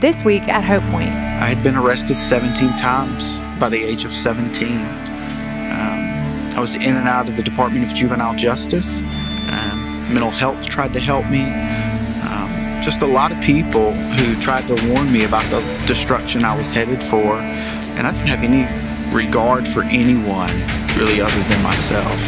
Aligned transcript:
This 0.00 0.24
week 0.24 0.48
at 0.48 0.64
Hope 0.64 0.82
Point. 0.84 1.10
I 1.10 1.44
had 1.44 1.62
been 1.62 1.76
arrested 1.76 2.18
17 2.18 2.70
times 2.78 3.38
by 3.60 3.68
the 3.68 3.76
age 3.76 4.06
of 4.06 4.12
17. 4.12 4.78
Um, 4.78 4.80
I 6.56 6.58
was 6.58 6.74
in 6.74 6.96
and 6.96 7.06
out 7.06 7.28
of 7.28 7.36
the 7.36 7.42
Department 7.42 7.84
of 7.84 7.92
Juvenile 7.92 8.34
Justice. 8.34 9.00
Um, 9.00 10.08
mental 10.08 10.30
health 10.30 10.66
tried 10.66 10.94
to 10.94 11.00
help 11.00 11.28
me. 11.28 11.42
Um, 12.22 12.82
just 12.82 13.02
a 13.02 13.06
lot 13.06 13.30
of 13.30 13.42
people 13.42 13.92
who 13.92 14.40
tried 14.40 14.66
to 14.68 14.88
warn 14.88 15.12
me 15.12 15.24
about 15.24 15.44
the 15.50 15.60
destruction 15.86 16.46
I 16.46 16.56
was 16.56 16.70
headed 16.70 17.04
for. 17.04 17.36
And 17.36 18.06
I 18.06 18.12
didn't 18.12 18.28
have 18.28 18.42
any 18.42 18.64
regard 19.14 19.68
for 19.68 19.82
anyone 19.82 20.50
really 20.96 21.20
other 21.20 21.42
than 21.42 21.62
myself. 21.62 22.18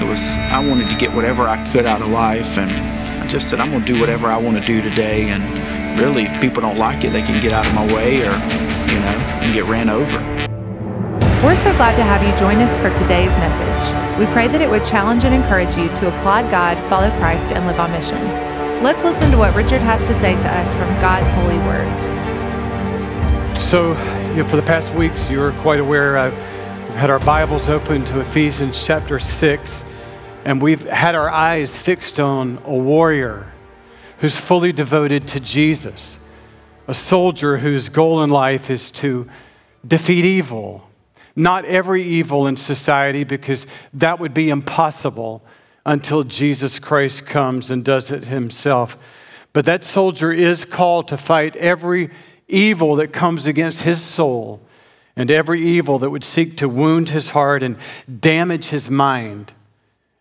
It 0.00 0.08
was, 0.08 0.22
I 0.50 0.66
wanted 0.66 0.88
to 0.88 0.96
get 0.96 1.12
whatever 1.12 1.42
I 1.42 1.62
could 1.70 1.84
out 1.84 2.00
of 2.00 2.08
life, 2.08 2.56
and 2.56 2.70
I 3.22 3.26
just 3.26 3.50
said, 3.50 3.60
I'm 3.60 3.70
going 3.72 3.84
to 3.84 3.92
do 3.92 4.00
whatever 4.00 4.28
I 4.28 4.38
want 4.38 4.56
to 4.56 4.64
do 4.64 4.80
today. 4.80 5.28
And 5.28 5.42
really, 6.00 6.22
if 6.22 6.40
people 6.40 6.62
don't 6.62 6.78
like 6.78 7.04
it, 7.04 7.10
they 7.10 7.20
can 7.20 7.40
get 7.42 7.52
out 7.52 7.66
of 7.66 7.74
my 7.74 7.86
way 7.94 8.20
or, 8.20 8.32
you 8.88 8.98
know, 9.00 9.16
and 9.44 9.52
get 9.52 9.64
ran 9.64 9.90
over. 9.90 10.18
We're 11.44 11.56
so 11.56 11.72
glad 11.76 11.94
to 11.96 12.02
have 12.02 12.22
you 12.22 12.34
join 12.38 12.58
us 12.58 12.78
for 12.78 12.88
today's 12.94 13.34
message. 13.36 14.18
We 14.18 14.24
pray 14.32 14.48
that 14.48 14.62
it 14.62 14.70
would 14.70 14.84
challenge 14.84 15.24
and 15.24 15.34
encourage 15.34 15.76
you 15.76 15.88
to 15.88 16.08
applaud 16.08 16.50
God, 16.50 16.78
follow 16.88 17.10
Christ, 17.18 17.52
and 17.52 17.66
live 17.66 17.78
on 17.78 17.92
mission. 17.92 18.22
Let's 18.82 19.04
listen 19.04 19.30
to 19.30 19.36
what 19.36 19.54
Richard 19.54 19.82
has 19.82 20.02
to 20.04 20.14
say 20.14 20.40
to 20.40 20.48
us 20.48 20.72
from 20.72 20.88
God's 21.00 21.30
holy 21.32 21.58
word. 21.58 21.88
So, 23.58 23.90
you 24.30 24.42
know, 24.42 24.48
for 24.48 24.56
the 24.56 24.62
past 24.62 24.94
weeks, 24.94 25.30
you're 25.30 25.52
quite 25.60 25.80
aware 25.80 26.16
uh, 26.16 26.30
we've 26.30 26.94
had 26.94 27.10
our 27.10 27.20
Bibles 27.20 27.68
open 27.68 28.06
to 28.06 28.20
Ephesians 28.20 28.86
chapter 28.86 29.18
6, 29.18 29.84
and 30.46 30.62
we've 30.62 30.82
had 30.82 31.14
our 31.14 31.28
eyes 31.28 31.76
fixed 31.76 32.18
on 32.18 32.58
a 32.64 32.74
warrior 32.74 33.52
who's 34.20 34.38
fully 34.38 34.72
devoted 34.72 35.26
to 35.28 35.40
Jesus, 35.40 36.28
a 36.86 36.94
soldier 36.94 37.58
whose 37.58 37.88
goal 37.88 38.22
in 38.22 38.30
life 38.30 38.70
is 38.70 38.90
to 38.90 39.28
defeat 39.86 40.24
evil. 40.24 40.88
Not 41.34 41.64
every 41.64 42.02
evil 42.02 42.46
in 42.46 42.56
society, 42.56 43.24
because 43.24 43.66
that 43.94 44.20
would 44.20 44.34
be 44.34 44.50
impossible 44.50 45.42
until 45.86 46.22
Jesus 46.22 46.78
Christ 46.78 47.26
comes 47.26 47.70
and 47.70 47.84
does 47.84 48.10
it 48.10 48.24
himself. 48.24 49.46
But 49.52 49.64
that 49.64 49.82
soldier 49.82 50.32
is 50.32 50.64
called 50.64 51.08
to 51.08 51.16
fight 51.16 51.56
every 51.56 52.10
evil 52.46 52.96
that 52.96 53.12
comes 53.12 53.46
against 53.46 53.84
his 53.84 54.02
soul 54.02 54.60
and 55.16 55.30
every 55.30 55.62
evil 55.62 55.98
that 55.98 56.10
would 56.10 56.24
seek 56.24 56.56
to 56.58 56.68
wound 56.68 57.10
his 57.10 57.30
heart 57.30 57.62
and 57.62 57.76
damage 58.20 58.66
his 58.66 58.90
mind 58.90 59.54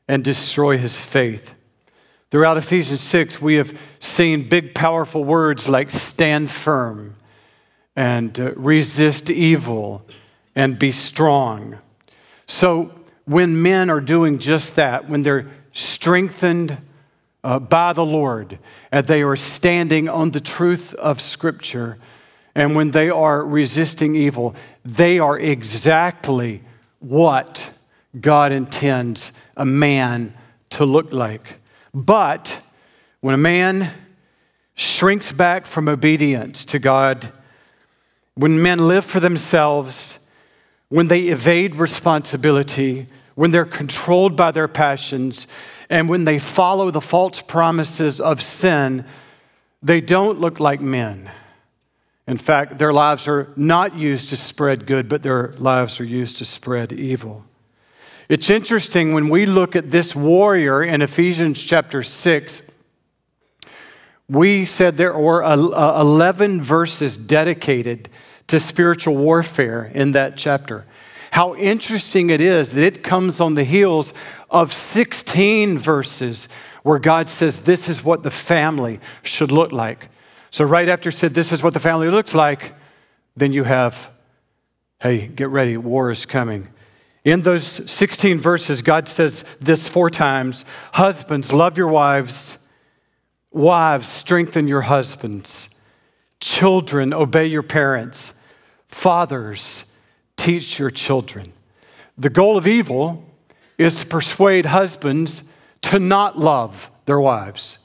and 0.08 0.23
destroy 0.23 0.77
his 0.77 0.97
faith. 0.97 1.55
Throughout 2.31 2.58
Ephesians 2.58 3.02
6, 3.02 3.41
we 3.41 3.55
have 3.55 3.80
seen 3.99 4.47
big, 4.47 4.75
powerful 4.75 5.23
words 5.23 5.67
like 5.67 5.89
stand 5.89 6.52
firm 6.52 7.16
and 7.95 8.39
uh, 8.39 8.52
resist 8.52 9.31
evil 9.31 10.05
and 10.55 10.77
be 10.77 10.91
strong. 10.91 11.80
So, 12.45 12.94
when 13.25 13.61
men 13.61 13.89
are 13.89 14.02
doing 14.02 14.38
just 14.38 14.75
that, 14.75 15.09
when 15.09 15.23
they're 15.23 15.47
strengthened 15.71 16.77
uh, 17.44 17.58
by 17.59 17.94
the 17.94 18.05
Lord 18.05 18.59
and 18.91 19.08
they 19.08 19.23
are 19.23 19.36
standing 19.36 20.08
on 20.08 20.30
the 20.30 20.39
truth 20.39 20.93
of 20.95 21.21
Scripture, 21.21 21.97
and 22.53 22.75
when 22.75 22.91
they 22.91 23.09
are 23.09 23.43
resisting 23.43 24.16
evil, 24.16 24.55
they 24.86 25.17
are 25.17 25.38
exactly 25.38 26.61
what 26.99 27.71
God 28.19 28.52
intends 28.52 29.31
a 29.58 29.66
man 29.66 30.36
to 30.71 30.86
look 30.86 31.11
like. 31.11 31.58
But 31.94 32.62
when 33.22 33.34
a 33.34 33.38
man 33.38 33.92
shrinks 34.76 35.32
back 35.32 35.66
from 35.66 35.90
obedience 35.90 36.64
to 36.66 36.80
God, 36.80 37.32
when 38.36 38.62
men 38.62 38.88
live 38.88 39.04
for 39.04 39.20
themselves, 39.20 40.20
when 40.88 41.08
they 41.08 41.23
evade 41.23 41.76
responsibility, 41.76 43.08
when 43.36 43.52
they're 43.52 43.66
controlled 43.66 44.36
by 44.36 44.52
their 44.52 44.67
passions, 44.67 45.48
and 45.89 46.08
when 46.08 46.26
they 46.26 46.39
follow 46.39 46.92
the 46.92 47.02
false 47.02 47.42
promises 47.42 48.22
of 48.22 48.42
sin, 48.42 49.05
they 49.82 50.02
don't 50.02 50.39
look 50.39 50.60
like 50.60 50.82
men. 50.82 51.30
In 52.28 52.38
fact, 52.38 52.78
their 52.78 52.94
lives 52.94 53.28
are 53.28 53.52
not 53.55 53.95
used 53.95 54.30
to 54.30 54.36
spread 54.36 54.86
good, 54.86 55.10
but 55.10 55.23
their 55.23 55.54
lives 55.58 55.99
are 55.99 56.05
used 56.05 56.38
to 56.38 56.45
spread 56.45 56.94
evil. 56.94 57.45
It's 58.30 58.52
interesting 58.52 59.14
when 59.16 59.28
we 59.30 59.48
look 59.48 59.76
at 59.76 59.90
this 59.90 60.16
warrior 60.16 60.84
in 60.84 61.02
Ephesians 61.02 61.64
chapter 61.64 62.04
6, 62.04 62.72
we 64.30 64.66
said 64.66 64.95
there 64.95 65.17
were 65.17 65.44
uh, 65.44 66.00
11 66.00 66.62
verses 66.62 67.17
dedicated 67.17 68.08
to 68.45 68.60
spiritual 68.60 69.17
warfare 69.17 69.90
in 69.95 70.12
that 70.12 70.38
chapter. 70.38 70.86
How 71.32 71.56
interesting 71.56 72.30
it 72.30 72.40
is 72.40 72.70
that 72.73 72.84
it 72.84 73.04
comes 73.04 73.42
on 73.42 73.56
the 73.56 73.64
heels 73.64 74.14
of 74.52 74.72
16 74.73 75.80
verses 75.80 76.50
where 76.84 77.00
God 77.00 77.30
says, 77.30 77.61
This 77.61 77.90
is 77.90 78.04
what 78.04 78.22
the 78.22 78.32
family 78.32 79.00
should 79.23 79.52
look 79.52 79.72
like. 79.72 80.08
So, 80.52 80.66
right 80.66 80.88
after 80.88 81.10
said, 81.10 81.34
This 81.34 81.52
is 81.52 81.64
what 81.64 81.73
the 81.73 81.80
family 81.80 82.10
looks 82.10 82.36
like, 82.36 82.76
then 83.36 83.54
you 83.54 83.64
have, 83.64 84.11
Hey, 85.00 85.28
get 85.28 85.50
ready, 85.50 85.78
war 85.78 86.11
is 86.11 86.28
coming. 86.28 86.67
In 87.25 87.41
those 87.41 87.65
16 87.65 88.39
verses, 88.39 88.81
God 88.81 89.07
says 89.07 89.43
this 89.59 89.87
four 89.87 90.09
times 90.09 90.65
Husbands, 90.93 91.52
love 91.52 91.77
your 91.77 91.87
wives. 91.87 92.67
Wives, 93.52 94.07
strengthen 94.07 94.67
your 94.67 94.81
husbands. 94.81 95.83
Children, 96.39 97.13
obey 97.13 97.47
your 97.47 97.63
parents. 97.63 98.45
Fathers, 98.87 99.97
teach 100.37 100.80
your 100.80 100.91
children. 100.91 101.53
The 102.17 102.30
goal 102.30 102.57
of 102.57 102.67
evil 102.67 103.25
is 103.77 103.97
to 103.97 104.05
persuade 104.05 104.67
husbands 104.67 105.53
to 105.81 105.99
not 105.99 106.37
love 106.37 106.91
their 107.05 107.19
wives. 107.19 107.80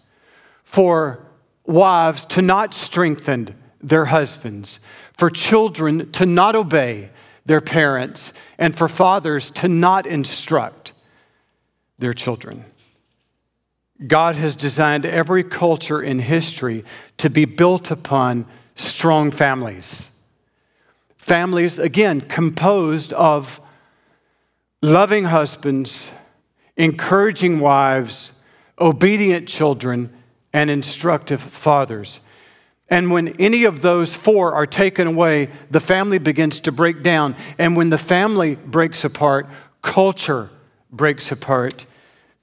For 0.62 1.26
wives 1.66 2.24
to 2.26 2.42
not 2.42 2.74
strengthen 2.74 3.54
their 3.80 4.06
husbands, 4.06 4.80
for 5.12 5.30
children 5.30 6.10
to 6.12 6.26
not 6.26 6.56
obey 6.56 7.10
their 7.44 7.60
parents, 7.60 8.32
and 8.59 8.77
for 8.77 8.88
fathers 8.88 9.50
to 9.50 9.69
not 9.69 10.06
instruct 10.06 10.93
their 11.99 12.12
children. 12.12 12.65
God 14.06 14.34
has 14.34 14.56
designed 14.56 15.06
every 15.06 15.44
culture 15.44 16.03
in 16.03 16.19
history 16.19 16.84
to 17.19 17.31
be 17.31 17.44
built 17.44 17.91
upon 17.91 18.47
strong 18.75 19.31
families. 19.31 20.21
Families, 21.16 21.78
again, 21.78 22.21
composed 22.21 23.12
of 23.12 23.61
loving 24.82 25.25
husbands, 25.25 26.11
encouraging 26.76 27.61
wives, 27.61 28.43
obedient 28.78 29.49
children, 29.49 30.12
and 30.53 30.69
instructive 30.71 31.41
fathers. 31.41 32.21
And 32.90 33.10
when 33.10 33.28
any 33.40 33.64
of 33.64 33.80
those 33.80 34.14
four 34.14 34.52
are 34.52 34.66
taken 34.66 35.06
away, 35.06 35.48
the 35.70 35.80
family 35.80 36.18
begins 36.18 36.60
to 36.60 36.72
break 36.72 37.02
down. 37.02 37.34
And 37.58 37.76
when 37.76 37.90
the 37.90 37.98
family 37.98 38.56
breaks 38.56 39.04
apart, 39.04 39.48
culture 39.82 40.50
breaks 40.90 41.32
apart. 41.32 41.86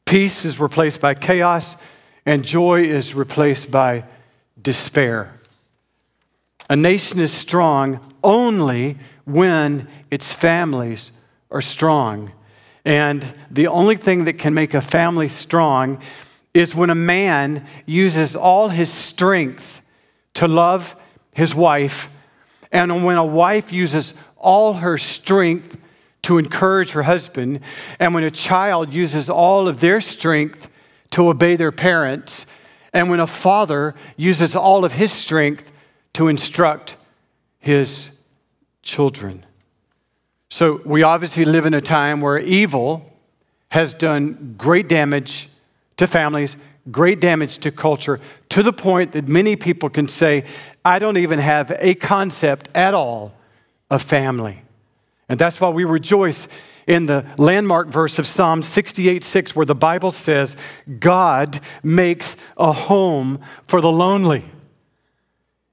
Peace 0.05 0.43
is 0.43 0.59
replaced 0.59 0.99
by 0.99 1.13
chaos, 1.13 1.77
and 2.25 2.43
joy 2.43 2.81
is 2.81 3.13
replaced 3.13 3.71
by 3.71 4.03
despair. 4.61 5.33
A 6.69 6.75
nation 6.75 7.19
is 7.19 7.31
strong 7.31 7.99
only 8.23 8.97
when 9.25 9.87
its 10.09 10.33
families 10.33 11.11
are 11.49 11.61
strong. 11.61 12.31
And 12.83 13.21
the 13.49 13.67
only 13.67 13.95
thing 13.95 14.25
that 14.25 14.39
can 14.39 14.53
make 14.53 14.73
a 14.73 14.81
family 14.81 15.27
strong 15.27 16.01
is 16.53 16.75
when 16.75 16.89
a 16.89 16.95
man 16.95 17.65
uses 17.85 18.35
all 18.35 18.69
his 18.69 18.91
strength 18.91 19.80
to 20.33 20.47
love 20.47 20.95
his 21.33 21.55
wife, 21.55 22.09
and 22.71 23.05
when 23.05 23.17
a 23.17 23.25
wife 23.25 23.71
uses 23.73 24.13
all 24.37 24.73
her 24.75 24.97
strength 24.97 25.77
to 26.23 26.37
encourage 26.37 26.91
her 26.91 27.03
husband, 27.03 27.61
and 27.99 28.13
when 28.13 28.23
a 28.23 28.31
child 28.31 28.93
uses 28.93 29.29
all 29.29 29.67
of 29.67 29.79
their 29.79 29.99
strength 29.99 30.69
to 31.11 31.27
obey 31.27 31.55
their 31.55 31.71
parents, 31.71 32.45
and 32.93 33.09
when 33.09 33.19
a 33.19 33.27
father 33.27 33.95
uses 34.17 34.55
all 34.55 34.85
of 34.85 34.93
his 34.93 35.11
strength 35.11 35.71
to 36.13 36.27
instruct 36.27 36.97
his 37.59 38.21
children. 38.81 39.45
So, 40.49 40.81
we 40.85 41.03
obviously 41.03 41.45
live 41.45 41.65
in 41.65 41.73
a 41.73 41.81
time 41.81 42.19
where 42.19 42.37
evil 42.37 43.09
has 43.69 43.93
done 43.93 44.55
great 44.57 44.89
damage 44.89 45.47
to 46.01 46.07
families, 46.07 46.57
great 46.89 47.19
damage 47.19 47.59
to 47.59 47.69
culture, 47.69 48.19
to 48.49 48.63
the 48.63 48.73
point 48.73 49.11
that 49.11 49.27
many 49.27 49.55
people 49.55 49.87
can 49.87 50.07
say, 50.07 50.43
I 50.83 50.97
don't 50.97 51.17
even 51.17 51.37
have 51.37 51.71
a 51.77 51.93
concept 51.93 52.69
at 52.73 52.95
all 52.95 53.35
of 53.91 54.01
family. 54.01 54.63
And 55.29 55.37
that's 55.37 55.61
why 55.61 55.69
we 55.69 55.83
rejoice 55.83 56.47
in 56.87 57.05
the 57.05 57.23
landmark 57.37 57.89
verse 57.89 58.17
of 58.17 58.25
Psalm 58.25 58.63
68 58.63 59.23
6, 59.23 59.55
where 59.55 59.65
the 59.67 59.75
Bible 59.75 60.09
says, 60.09 60.57
God 60.99 61.59
makes 61.83 62.35
a 62.57 62.73
home 62.73 63.39
for 63.67 63.79
the 63.79 63.91
lonely. 63.91 64.45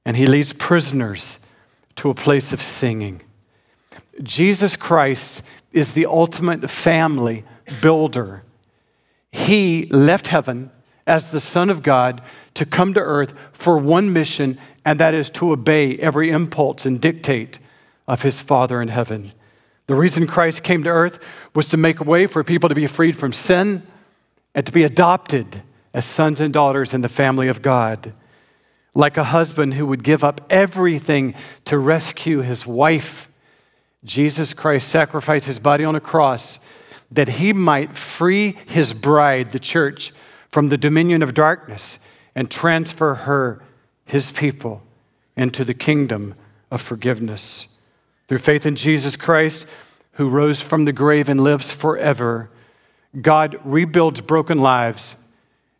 and 0.04 0.14
he 0.14 0.26
leads 0.26 0.52
prisoners 0.52 1.40
to 1.96 2.10
a 2.10 2.14
place 2.14 2.52
of 2.52 2.60
singing. 2.60 3.22
Jesus 4.22 4.76
Christ 4.76 5.42
is 5.72 5.94
the 5.94 6.04
ultimate 6.04 6.68
family 6.68 7.44
builder. 7.80 8.42
He 9.32 9.84
left 9.86 10.28
heaven 10.28 10.70
as 11.06 11.30
the 11.30 11.40
Son 11.40 11.70
of 11.70 11.82
God 11.82 12.20
to 12.54 12.66
come 12.66 12.94
to 12.94 13.00
earth 13.00 13.34
for 13.52 13.78
one 13.78 14.12
mission, 14.12 14.58
and 14.84 15.00
that 15.00 15.14
is 15.14 15.30
to 15.30 15.52
obey 15.52 15.96
every 15.98 16.30
impulse 16.30 16.84
and 16.84 17.00
dictate 17.00 17.58
of 18.06 18.22
his 18.22 18.40
Father 18.40 18.80
in 18.82 18.88
heaven. 18.88 19.32
The 19.86 19.94
reason 19.94 20.26
Christ 20.26 20.62
came 20.62 20.82
to 20.84 20.90
earth 20.90 21.18
was 21.54 21.68
to 21.70 21.76
make 21.78 21.98
a 21.98 22.04
way 22.04 22.26
for 22.26 22.44
people 22.44 22.68
to 22.68 22.74
be 22.74 22.86
freed 22.86 23.16
from 23.16 23.32
sin 23.32 23.82
and 24.54 24.66
to 24.66 24.72
be 24.72 24.82
adopted 24.82 25.62
as 25.94 26.04
sons 26.04 26.40
and 26.40 26.52
daughters 26.52 26.92
in 26.92 27.00
the 27.00 27.08
family 27.08 27.48
of 27.48 27.62
God. 27.62 28.12
Like 28.94 29.16
a 29.16 29.24
husband 29.24 29.74
who 29.74 29.86
would 29.86 30.04
give 30.04 30.22
up 30.22 30.42
everything 30.50 31.34
to 31.64 31.78
rescue 31.78 32.40
his 32.40 32.66
wife, 32.66 33.30
Jesus 34.04 34.52
Christ 34.52 34.88
sacrificed 34.88 35.46
his 35.46 35.58
body 35.58 35.84
on 35.84 35.96
a 35.96 36.00
cross 36.00 36.58
that 37.10 37.28
he 37.28 37.52
might 37.52 37.96
free 37.96 38.56
his 38.66 38.92
bride, 38.92 39.50
the 39.50 39.58
church, 39.58 40.12
from 40.50 40.68
the 40.68 40.78
dominion 40.78 41.22
of 41.22 41.34
darkness 41.34 42.06
and 42.34 42.50
transfer 42.50 43.14
her, 43.14 43.62
his 44.04 44.30
people, 44.30 44.82
into 45.36 45.64
the 45.64 45.74
kingdom 45.74 46.34
of 46.70 46.80
forgiveness. 46.80 47.78
Through 48.26 48.38
faith 48.38 48.66
in 48.66 48.76
Jesus 48.76 49.16
Christ, 49.16 49.68
who 50.12 50.28
rose 50.28 50.60
from 50.60 50.84
the 50.84 50.92
grave 50.92 51.28
and 51.28 51.40
lives 51.40 51.72
forever, 51.72 52.50
God 53.20 53.58
rebuilds 53.64 54.20
broken 54.20 54.58
lives 54.58 55.16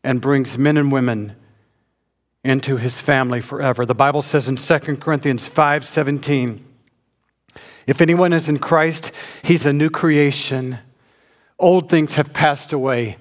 and 0.03 0.21
brings 0.21 0.57
men 0.57 0.77
and 0.77 0.91
women 0.91 1.37
into 2.45 2.77
his 2.77 3.01
family 3.01 3.41
forever. 3.41 3.85
The 3.85 3.95
Bible 3.95 4.23
says 4.23 4.49
in 4.49 4.57
2 4.57 4.97
Corinthians 4.97 5.49
5 5.49 5.85
17, 5.85 6.65
if 7.87 8.03
anyone 8.03 8.33
is 8.33 8.49
in 8.49 8.59
Christ, 8.59 9.13
he's 9.43 9.65
a 9.65 9.73
new 9.73 9.91
creation. 9.91 10.79
Old 11.59 11.89
things 11.89 12.15
have 12.15 12.33
passed 12.33 12.73
away, 12.73 13.17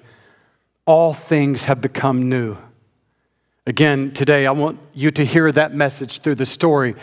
all 0.86 1.12
things 1.12 1.64
have 1.64 1.80
become 1.80 2.28
new. 2.28 2.56
Again, 3.66 4.12
today, 4.12 4.46
I 4.46 4.52
want 4.52 4.78
you 4.94 5.10
to 5.10 5.24
hear 5.24 5.50
that 5.52 5.74
message 5.74 6.20
through 6.20 6.36
the 6.36 6.46
story 6.46 6.94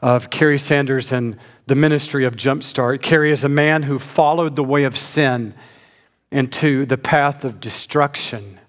of 0.00 0.30
Kerry 0.30 0.58
Sanders 0.58 1.12
and 1.12 1.36
the 1.66 1.74
ministry 1.74 2.24
of 2.24 2.36
Jumpstart. 2.36 3.02
Kerry 3.02 3.32
is 3.32 3.42
a 3.42 3.48
man 3.48 3.82
who 3.82 3.98
followed 3.98 4.54
the 4.54 4.64
way 4.64 4.84
of 4.84 4.96
sin 4.96 5.54
into 6.30 6.86
the 6.86 6.96
path 6.96 7.44
of 7.44 7.60
destruction. 7.60 8.60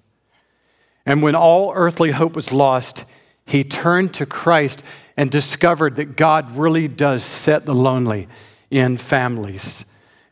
And 1.06 1.22
when 1.22 1.36
all 1.36 1.72
earthly 1.76 2.12
hope 2.12 2.36
was 2.36 2.52
lost, 2.52 3.06
he 3.46 3.64
turned 3.64 4.14
to 4.16 4.26
Christ 4.26 4.84
and 5.16 5.30
discovered 5.30 5.96
that 5.98 6.18
God 6.18 6.56
really 6.56 6.88
does 6.88 7.24
set 7.24 7.66
the 7.66 7.76
lonely 7.76 8.28
in 8.70 8.98
families. 8.98 9.86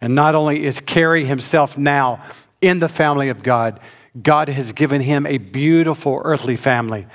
And 0.06 0.13
not 0.13 0.36
only 0.36 0.63
is 0.63 0.81
Kerry 0.81 1.25
himself 1.25 1.80
now 1.80 2.24
in 2.62 2.78
the 2.78 2.88
family 2.88 3.30
of 3.30 3.42
God, 3.42 3.80
God 4.22 4.50
has 4.50 4.72
given 4.72 5.02
him 5.02 5.25
a 5.25 5.40
beautiful 5.40 6.22
earthly 6.24 6.56
family, 6.56 7.07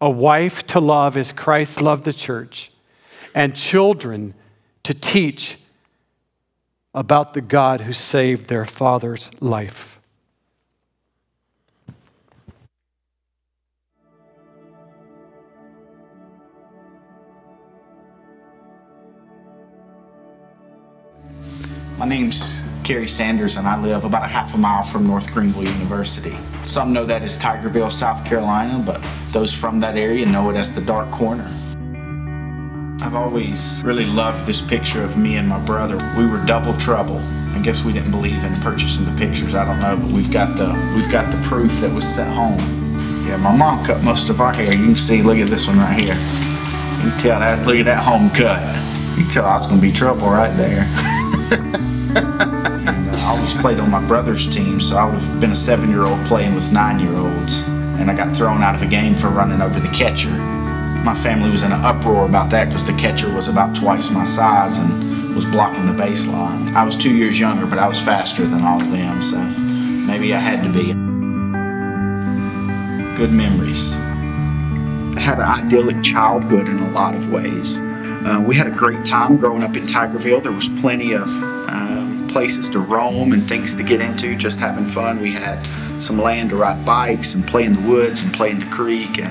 a 0.00 0.08
wife 0.08 0.64
to 0.68 0.78
love 0.78 1.16
as 1.16 1.32
Christ 1.32 1.82
loved 1.82 2.04
the 2.04 2.12
church, 2.12 2.70
and 3.34 3.56
children 3.56 4.32
to 4.84 4.94
teach 4.94 5.58
about 6.94 7.34
the 7.34 7.40
God 7.40 7.80
who 7.80 7.92
saved 7.92 8.46
their 8.46 8.64
father's 8.64 9.28
life. 9.42 9.95
My 21.98 22.06
name's 22.06 22.62
Kerry 22.84 23.08
Sanders, 23.08 23.56
and 23.56 23.66
I 23.66 23.80
live 23.80 24.04
about 24.04 24.22
a 24.22 24.26
half 24.26 24.54
a 24.54 24.58
mile 24.58 24.82
from 24.82 25.06
North 25.06 25.32
Greenville 25.32 25.64
University. 25.64 26.36
Some 26.66 26.92
know 26.92 27.06
that 27.06 27.22
as 27.22 27.38
Tigerville, 27.38 27.90
South 27.90 28.22
Carolina, 28.22 28.82
but 28.84 29.02
those 29.32 29.54
from 29.54 29.80
that 29.80 29.96
area 29.96 30.26
know 30.26 30.50
it 30.50 30.56
as 30.56 30.74
the 30.74 30.82
Dark 30.82 31.10
Corner. 31.10 31.50
I've 33.00 33.14
always 33.14 33.80
really 33.82 34.04
loved 34.04 34.44
this 34.44 34.60
picture 34.60 35.02
of 35.02 35.16
me 35.16 35.36
and 35.36 35.48
my 35.48 35.58
brother. 35.64 35.96
We 36.18 36.26
were 36.26 36.44
double 36.44 36.76
trouble. 36.76 37.16
I 37.54 37.60
guess 37.62 37.82
we 37.82 37.94
didn't 37.94 38.10
believe 38.10 38.44
in 38.44 38.54
purchasing 38.60 39.06
the 39.06 39.18
pictures. 39.18 39.54
I 39.54 39.64
don't 39.64 39.80
know, 39.80 39.96
but 39.96 40.14
we've 40.14 40.30
got 40.30 40.54
the 40.58 40.68
we've 40.94 41.10
got 41.10 41.32
the 41.32 41.38
proof 41.48 41.80
that 41.80 41.94
was 41.94 42.06
sent 42.06 42.28
home. 42.28 42.58
Yeah, 43.26 43.38
my 43.38 43.56
mom 43.56 43.82
cut 43.86 44.04
most 44.04 44.28
of 44.28 44.42
our 44.42 44.52
hair. 44.52 44.70
You 44.70 44.84
can 44.84 44.96
see, 44.96 45.22
look 45.22 45.38
at 45.38 45.48
this 45.48 45.66
one 45.66 45.78
right 45.78 45.98
here. 45.98 46.14
You 46.14 47.10
can 47.10 47.18
tell 47.18 47.40
that. 47.40 47.66
Look 47.66 47.76
at 47.76 47.86
that 47.86 48.04
home 48.04 48.28
cut. 48.28 48.60
You 49.16 49.24
can 49.24 49.32
tell 49.32 49.46
I 49.46 49.54
was 49.54 49.66
gonna 49.66 49.80
be 49.80 49.92
trouble 49.92 50.28
right 50.28 50.54
there. 50.58 50.84
uh, 52.16 53.16
I 53.16 53.24
always 53.26 53.54
played 53.54 53.78
on 53.80 53.90
my 53.90 54.04
brother's 54.06 54.48
team, 54.48 54.80
so 54.80 54.96
I 54.96 55.04
would 55.04 55.18
have 55.18 55.40
been 55.40 55.50
a 55.50 55.56
seven 55.56 55.90
year 55.90 56.04
old 56.04 56.24
playing 56.26 56.54
with 56.54 56.72
nine 56.72 56.98
year 56.98 57.14
olds. 57.14 57.62
And 57.98 58.10
I 58.10 58.14
got 58.14 58.36
thrown 58.36 58.62
out 58.62 58.74
of 58.74 58.82
a 58.82 58.86
game 58.86 59.14
for 59.14 59.28
running 59.28 59.60
over 59.62 59.80
the 59.80 59.88
catcher. 59.88 60.30
My 61.04 61.14
family 61.14 61.50
was 61.50 61.62
in 61.62 61.72
an 61.72 61.84
uproar 61.84 62.26
about 62.26 62.50
that 62.50 62.66
because 62.66 62.84
the 62.84 62.92
catcher 62.94 63.32
was 63.32 63.48
about 63.48 63.76
twice 63.76 64.10
my 64.10 64.24
size 64.24 64.78
and 64.78 65.34
was 65.34 65.44
blocking 65.44 65.86
the 65.86 65.92
baseline. 65.92 66.72
I 66.72 66.84
was 66.84 66.96
two 66.96 67.14
years 67.14 67.38
younger, 67.38 67.66
but 67.66 67.78
I 67.78 67.86
was 67.86 68.00
faster 68.00 68.46
than 68.46 68.62
all 68.64 68.82
of 68.82 68.90
them, 68.90 69.22
so 69.22 69.38
maybe 69.38 70.34
I 70.34 70.38
had 70.38 70.62
to 70.62 70.72
be. 70.72 70.94
Good 73.16 73.32
memories. 73.32 73.94
I 73.94 75.20
had 75.20 75.38
an 75.38 75.44
idyllic 75.44 76.02
childhood 76.02 76.68
in 76.68 76.78
a 76.78 76.90
lot 76.90 77.14
of 77.14 77.30
ways. 77.30 77.78
Uh, 77.78 78.42
we 78.44 78.56
had 78.56 78.66
a 78.66 78.70
great 78.70 79.04
time 79.04 79.36
growing 79.36 79.62
up 79.62 79.76
in 79.76 79.84
Tigerville. 79.84 80.42
There 80.42 80.52
was 80.52 80.68
plenty 80.80 81.12
of 81.12 81.28
um, 81.68 81.85
places 82.36 82.68
to 82.68 82.78
roam 82.78 83.32
and 83.32 83.42
things 83.42 83.74
to 83.74 83.82
get 83.82 83.98
into, 83.98 84.36
just 84.36 84.60
having 84.60 84.84
fun. 84.84 85.18
We 85.22 85.32
had 85.32 85.58
some 85.98 86.20
land 86.20 86.50
to 86.50 86.56
ride 86.56 86.84
bikes 86.84 87.32
and 87.32 87.46
play 87.46 87.64
in 87.64 87.72
the 87.72 87.88
woods 87.88 88.22
and 88.22 88.30
play 88.30 88.50
in 88.50 88.58
the 88.58 88.66
creek 88.66 89.18
and 89.18 89.30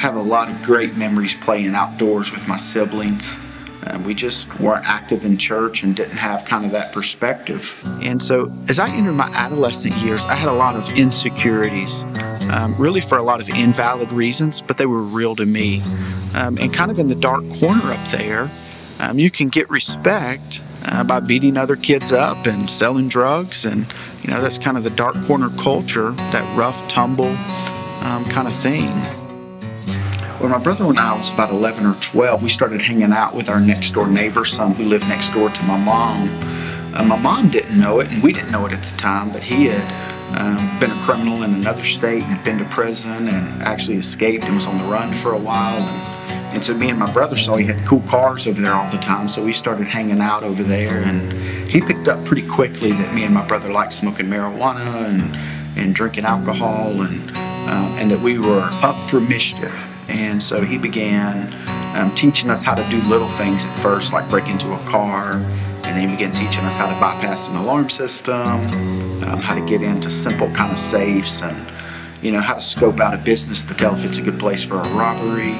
have 0.00 0.16
a 0.16 0.20
lot 0.20 0.50
of 0.50 0.60
great 0.60 0.96
memories 0.96 1.36
playing 1.36 1.76
outdoors 1.76 2.32
with 2.32 2.48
my 2.48 2.56
siblings. 2.56 3.36
Uh, 3.84 4.02
we 4.04 4.14
just 4.14 4.58
weren't 4.58 4.84
active 4.84 5.24
in 5.24 5.36
church 5.36 5.84
and 5.84 5.94
didn't 5.94 6.16
have 6.16 6.44
kind 6.44 6.64
of 6.64 6.72
that 6.72 6.92
perspective. 6.92 7.80
And 8.02 8.20
so, 8.20 8.52
as 8.66 8.80
I 8.80 8.88
entered 8.88 9.12
my 9.12 9.28
adolescent 9.28 9.94
years, 9.98 10.24
I 10.24 10.34
had 10.34 10.48
a 10.48 10.52
lot 10.52 10.74
of 10.74 10.98
insecurities, 10.98 12.02
um, 12.50 12.74
really 12.76 13.00
for 13.00 13.16
a 13.16 13.22
lot 13.22 13.40
of 13.40 13.48
invalid 13.48 14.10
reasons, 14.10 14.60
but 14.60 14.76
they 14.76 14.86
were 14.86 15.02
real 15.02 15.36
to 15.36 15.46
me. 15.46 15.82
Um, 16.34 16.58
and 16.58 16.74
kind 16.74 16.90
of 16.90 16.98
in 16.98 17.08
the 17.08 17.14
dark 17.14 17.48
corner 17.60 17.92
up 17.92 18.08
there, 18.08 18.50
um, 18.98 19.20
you 19.20 19.30
can 19.30 19.50
get 19.50 19.70
respect 19.70 20.62
uh, 20.84 21.04
by 21.04 21.20
beating 21.20 21.56
other 21.56 21.76
kids 21.76 22.12
up 22.12 22.46
and 22.46 22.70
selling 22.70 23.08
drugs. 23.08 23.64
And, 23.64 23.86
you 24.22 24.30
know, 24.30 24.40
that's 24.40 24.58
kind 24.58 24.76
of 24.76 24.84
the 24.84 24.90
dark 24.90 25.20
corner 25.22 25.50
culture, 25.50 26.12
that 26.32 26.56
rough, 26.56 26.86
tumble 26.88 27.34
um, 28.02 28.24
kind 28.26 28.46
of 28.46 28.54
thing. 28.54 28.88
When 30.40 30.50
my 30.50 30.58
brother 30.58 30.86
and 30.86 30.98
I 30.98 31.14
was 31.14 31.30
about 31.32 31.50
11 31.50 31.84
or 31.84 31.94
12, 32.00 32.42
we 32.42 32.48
started 32.48 32.80
hanging 32.80 33.12
out 33.12 33.34
with 33.34 33.50
our 33.50 33.60
next 33.60 33.90
door 33.90 34.08
neighbor, 34.08 34.44
son 34.44 34.74
who 34.74 34.84
lived 34.84 35.06
next 35.06 35.34
door 35.34 35.50
to 35.50 35.62
my 35.64 35.76
mom. 35.76 36.28
Uh, 36.94 37.04
my 37.04 37.18
mom 37.18 37.50
didn't 37.50 37.78
know 37.78 38.00
it, 38.00 38.10
and 38.10 38.22
we 38.22 38.32
didn't 38.32 38.50
know 38.50 38.64
it 38.64 38.72
at 38.72 38.82
the 38.82 38.96
time, 38.96 39.30
but 39.30 39.42
he 39.42 39.66
had 39.66 40.10
um, 40.40 40.80
been 40.80 40.90
a 40.90 41.02
criminal 41.02 41.42
in 41.42 41.54
another 41.54 41.84
state 41.84 42.22
and 42.22 42.32
had 42.32 42.44
been 42.44 42.58
to 42.58 42.64
prison 42.66 43.28
and 43.28 43.62
actually 43.62 43.98
escaped 43.98 44.44
and 44.44 44.54
was 44.54 44.66
on 44.66 44.78
the 44.78 44.84
run 44.84 45.12
for 45.12 45.34
a 45.34 45.38
while. 45.38 45.76
And, 45.76 46.09
and 46.52 46.64
so 46.64 46.74
me 46.74 46.90
and 46.90 46.98
my 46.98 47.10
brother 47.12 47.36
saw 47.36 47.56
he 47.56 47.66
had 47.66 47.86
cool 47.86 48.02
cars 48.08 48.48
over 48.48 48.60
there 48.60 48.74
all 48.74 48.90
the 48.90 48.98
time, 48.98 49.28
so 49.28 49.44
we 49.44 49.52
started 49.52 49.86
hanging 49.86 50.20
out 50.20 50.42
over 50.42 50.62
there. 50.62 50.98
And 51.02 51.32
he 51.68 51.80
picked 51.80 52.08
up 52.08 52.24
pretty 52.24 52.46
quickly 52.46 52.90
that 52.92 53.14
me 53.14 53.24
and 53.24 53.32
my 53.32 53.46
brother 53.46 53.70
liked 53.70 53.92
smoking 53.92 54.26
marijuana 54.26 54.84
and, 55.06 55.36
and 55.78 55.94
drinking 55.94 56.24
alcohol 56.24 57.02
and, 57.02 57.30
um, 57.68 57.94
and 57.98 58.10
that 58.10 58.20
we 58.20 58.38
were 58.38 58.68
up 58.82 58.96
for 59.04 59.20
mischief. 59.20 59.86
And 60.08 60.42
so 60.42 60.62
he 60.62 60.76
began 60.76 61.52
um, 61.96 62.12
teaching 62.14 62.50
us 62.50 62.62
how 62.62 62.74
to 62.74 62.88
do 62.90 63.00
little 63.02 63.28
things 63.28 63.64
at 63.64 63.78
first, 63.78 64.12
like 64.12 64.28
break 64.28 64.48
into 64.48 64.72
a 64.74 64.78
car. 64.84 65.34
And 65.82 65.96
then 65.96 66.08
he 66.08 66.14
began 66.14 66.32
teaching 66.32 66.64
us 66.64 66.76
how 66.76 66.92
to 66.92 67.00
bypass 67.00 67.48
an 67.48 67.56
alarm 67.56 67.88
system, 67.88 68.36
um, 68.36 69.40
how 69.40 69.54
to 69.54 69.64
get 69.66 69.82
into 69.82 70.10
simple 70.10 70.50
kind 70.50 70.72
of 70.72 70.78
safes, 70.78 71.42
and 71.42 71.56
you 72.22 72.32
know 72.32 72.40
how 72.40 72.54
to 72.54 72.60
scope 72.60 73.00
out 73.00 73.14
a 73.14 73.18
business 73.18 73.64
to 73.64 73.74
tell 73.74 73.94
if 73.94 74.04
it's 74.04 74.18
a 74.18 74.22
good 74.22 74.38
place 74.38 74.62
for 74.64 74.76
a 74.76 74.88
robbery, 74.90 75.54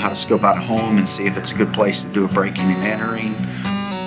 how 0.00 0.08
to 0.08 0.16
scope 0.16 0.42
out 0.42 0.56
a 0.56 0.60
home 0.60 0.96
and 0.96 1.08
see 1.08 1.26
if 1.26 1.36
it's 1.36 1.52
a 1.52 1.54
good 1.54 1.72
place 1.72 2.04
to 2.04 2.12
do 2.12 2.24
a 2.24 2.28
breaking 2.28 2.64
and 2.64 2.82
entering. 2.82 3.34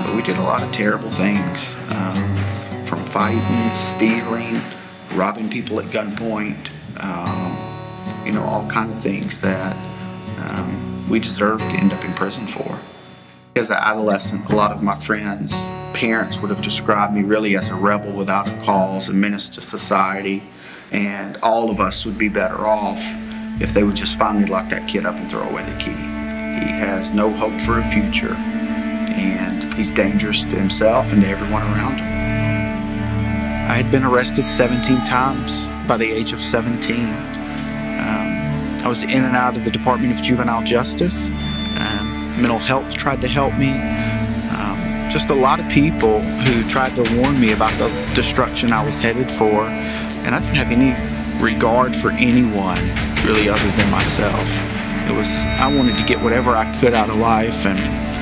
But 0.03 0.15
we 0.15 0.23
did 0.23 0.37
a 0.37 0.41
lot 0.41 0.63
of 0.63 0.71
terrible 0.71 1.09
things, 1.09 1.73
um, 1.89 2.35
from 2.85 3.05
fighting, 3.05 3.75
stealing, 3.75 4.59
robbing 5.13 5.49
people 5.49 5.79
at 5.79 5.85
gunpoint. 5.85 6.69
Um, 6.99 8.25
you 8.25 8.31
know, 8.31 8.43
all 8.43 8.67
kind 8.69 8.89
of 8.89 8.99
things 8.99 9.39
that 9.41 9.75
um, 10.39 11.09
we 11.09 11.19
deserve 11.19 11.59
to 11.59 11.65
end 11.65 11.93
up 11.93 12.03
in 12.03 12.13
prison 12.13 12.47
for. 12.47 12.79
As 13.55 13.69
an 13.69 13.77
adolescent, 13.77 14.51
a 14.51 14.55
lot 14.55 14.71
of 14.71 14.81
my 14.81 14.95
friends' 14.95 15.53
parents 15.93 16.41
would 16.41 16.49
have 16.49 16.61
described 16.61 17.13
me 17.13 17.21
really 17.21 17.55
as 17.55 17.69
a 17.69 17.75
rebel 17.75 18.11
without 18.11 18.47
a 18.47 18.57
cause, 18.65 19.09
a 19.09 19.13
menace 19.13 19.47
to 19.49 19.61
society, 19.61 20.41
and 20.91 21.37
all 21.43 21.69
of 21.69 21.79
us 21.79 22.05
would 22.05 22.17
be 22.17 22.29
better 22.29 22.65
off 22.65 22.99
if 23.59 23.73
they 23.73 23.83
would 23.83 23.95
just 23.95 24.17
finally 24.17 24.45
lock 24.45 24.69
that 24.69 24.87
kid 24.87 25.05
up 25.05 25.15
and 25.15 25.29
throw 25.29 25.43
away 25.43 25.63
the 25.63 25.77
key. 25.77 25.91
He 25.91 26.71
has 26.71 27.13
no 27.13 27.29
hope 27.31 27.59
for 27.61 27.79
a 27.79 27.83
future, 27.83 28.33
and 28.35 29.73
he's 29.73 29.91
dangerous 29.91 30.43
to 30.43 30.55
himself 30.55 31.11
and 31.11 31.21
to 31.23 31.27
everyone 31.27 31.61
around 31.63 31.97
him. 31.97 32.13
I 33.69 33.75
had 33.75 33.91
been 33.91 34.03
arrested 34.03 34.45
17 34.45 34.97
times 35.05 35.67
by 35.87 35.97
the 35.97 36.05
age 36.05 36.33
of 36.33 36.39
17. 36.39 37.05
Um, 37.05 37.13
I 38.83 38.87
was 38.87 39.03
in 39.03 39.23
and 39.23 39.35
out 39.35 39.55
of 39.55 39.65
the 39.65 39.71
Department 39.71 40.13
of 40.13 40.21
Juvenile 40.21 40.63
Justice. 40.63 41.29
Um, 41.29 42.41
mental 42.41 42.59
health 42.59 42.93
tried 42.93 43.21
to 43.21 43.27
help 43.27 43.57
me. 43.57 43.71
Um, 44.51 45.09
just 45.09 45.29
a 45.29 45.35
lot 45.35 45.59
of 45.59 45.69
people 45.69 46.21
who 46.21 46.67
tried 46.69 46.95
to 46.95 47.17
warn 47.17 47.39
me 47.39 47.53
about 47.53 47.71
the 47.79 47.87
destruction 48.13 48.73
I 48.73 48.83
was 48.83 48.99
headed 48.99 49.31
for, 49.31 49.63
and 49.65 50.35
I 50.35 50.39
didn't 50.39 50.55
have 50.55 50.71
any 50.71 50.93
regard 51.41 51.95
for 51.95 52.11
anyone 52.11 53.12
really 53.23 53.49
other 53.49 53.71
than 53.71 53.89
myself. 53.91 54.47
It 55.09 55.15
was, 55.15 55.27
I 55.59 55.73
wanted 55.73 55.97
to 55.97 56.03
get 56.03 56.21
whatever 56.21 56.51
I 56.51 56.71
could 56.79 56.93
out 56.93 57.09
of 57.09 57.17
life, 57.17 57.65
and 57.65 57.79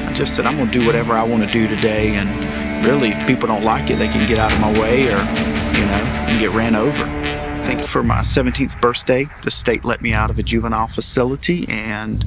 I 0.08 0.14
just 0.14 0.36
said, 0.36 0.46
I'm 0.46 0.58
going 0.58 0.70
to 0.70 0.80
do 0.80 0.86
whatever 0.86 1.14
I 1.14 1.24
want 1.24 1.44
to 1.44 1.50
do 1.50 1.68
today. 1.68 2.16
And 2.16 2.30
really, 2.86 3.10
if 3.10 3.28
people 3.28 3.48
don't 3.48 3.64
like 3.64 3.90
it, 3.90 3.96
they 3.96 4.08
can 4.08 4.28
get 4.28 4.40
out 4.40 4.52
of 4.52 4.60
my 4.60 4.72
way 4.80 5.06
or, 5.06 5.18
you 5.18 5.86
know, 5.86 6.02
and 6.28 6.40
get 6.40 6.52
ran 6.52 6.76
over. 6.76 7.06
I 7.06 7.62
think 7.64 7.82
for 7.82 8.04
my 8.04 8.20
17th 8.20 8.82
birthday, 8.82 9.28
the 9.44 9.52
state 9.52 9.86
let 9.86 10.02
me 10.02 10.14
out 10.14 10.30
of 10.30 10.40
a 10.40 10.44
juvenile 10.44 10.88
facility 10.88 11.68
and 11.70 12.26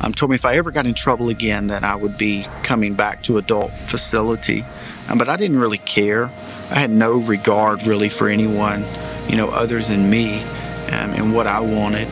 um, 0.00 0.12
told 0.12 0.30
me 0.30 0.34
if 0.34 0.44
I 0.44 0.56
ever 0.56 0.70
got 0.72 0.86
in 0.86 0.94
trouble 0.94 1.28
again 1.28 1.68
that 1.68 1.84
I 1.84 1.94
would 1.94 2.18
be 2.18 2.44
coming 2.64 2.94
back 2.94 3.22
to 3.24 3.38
adult 3.38 3.70
facility. 3.70 4.64
Um, 5.08 5.18
but 5.18 5.28
I 5.28 5.36
didn't 5.36 5.60
really 5.60 5.78
care. 5.78 6.24
I 6.70 6.78
had 6.80 6.90
no 6.90 7.18
regard 7.18 7.86
really 7.86 8.08
for 8.08 8.28
anyone, 8.28 8.84
you 9.28 9.36
know, 9.36 9.48
other 9.50 9.80
than 9.80 10.10
me 10.10 10.42
um, 10.92 11.10
and 11.14 11.34
what 11.34 11.46
I 11.46 11.60
wanted. 11.60 12.08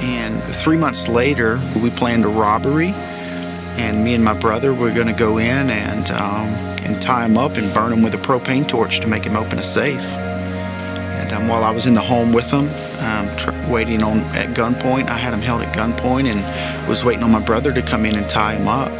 And 0.00 0.40
three 0.54 0.76
months 0.76 1.08
later, 1.08 1.60
we 1.82 1.90
planned 1.90 2.24
a 2.24 2.28
robbery, 2.28 2.90
and 3.76 4.04
me 4.04 4.14
and 4.14 4.22
my 4.22 4.34
brother 4.34 4.72
were 4.72 4.92
going 4.92 5.08
to 5.08 5.12
go 5.12 5.38
in 5.38 5.70
and 5.70 6.10
um, 6.12 6.46
and 6.84 7.02
tie 7.02 7.24
him 7.24 7.36
up 7.36 7.56
and 7.56 7.72
burn 7.74 7.92
him 7.92 8.02
with 8.02 8.14
a 8.14 8.18
propane 8.18 8.66
torch 8.66 9.00
to 9.00 9.08
make 9.08 9.24
him 9.24 9.36
open 9.36 9.58
a 9.58 9.64
safe. 9.64 10.12
And 10.12 11.32
um, 11.32 11.48
while 11.48 11.64
I 11.64 11.70
was 11.72 11.86
in 11.86 11.94
the 11.94 12.00
home 12.00 12.32
with 12.32 12.48
him, 12.50 12.68
um, 13.00 13.36
tr- 13.36 13.50
waiting 13.72 14.04
on 14.04 14.18
at 14.36 14.56
gunpoint, 14.56 15.08
I 15.08 15.16
had 15.18 15.34
him 15.34 15.40
held 15.40 15.62
at 15.62 15.76
gunpoint 15.76 16.26
and 16.26 16.88
was 16.88 17.04
waiting 17.04 17.24
on 17.24 17.32
my 17.32 17.40
brother 17.40 17.72
to 17.72 17.82
come 17.82 18.06
in 18.06 18.16
and 18.16 18.28
tie 18.30 18.54
him 18.54 18.68
up. 18.68 18.92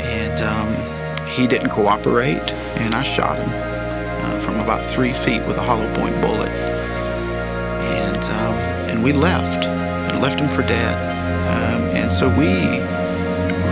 And 0.00 0.40
um, 0.40 1.28
he 1.28 1.46
didn't 1.46 1.70
cooperate, 1.70 2.48
and 2.78 2.94
I 2.94 3.02
shot 3.02 3.38
him 3.38 3.50
uh, 3.50 4.40
from 4.40 4.58
about 4.60 4.82
three 4.82 5.12
feet 5.12 5.46
with 5.46 5.58
a 5.58 5.62
hollow 5.62 5.92
point 5.94 6.18
bullet. 6.22 6.71
And 8.92 9.02
we 9.02 9.12
left 9.12 9.66
and 9.66 10.20
left 10.20 10.38
him 10.38 10.48
for 10.48 10.62
dead. 10.62 10.94
Um, 11.48 11.82
and 11.96 12.12
so 12.12 12.28
we 12.28 12.78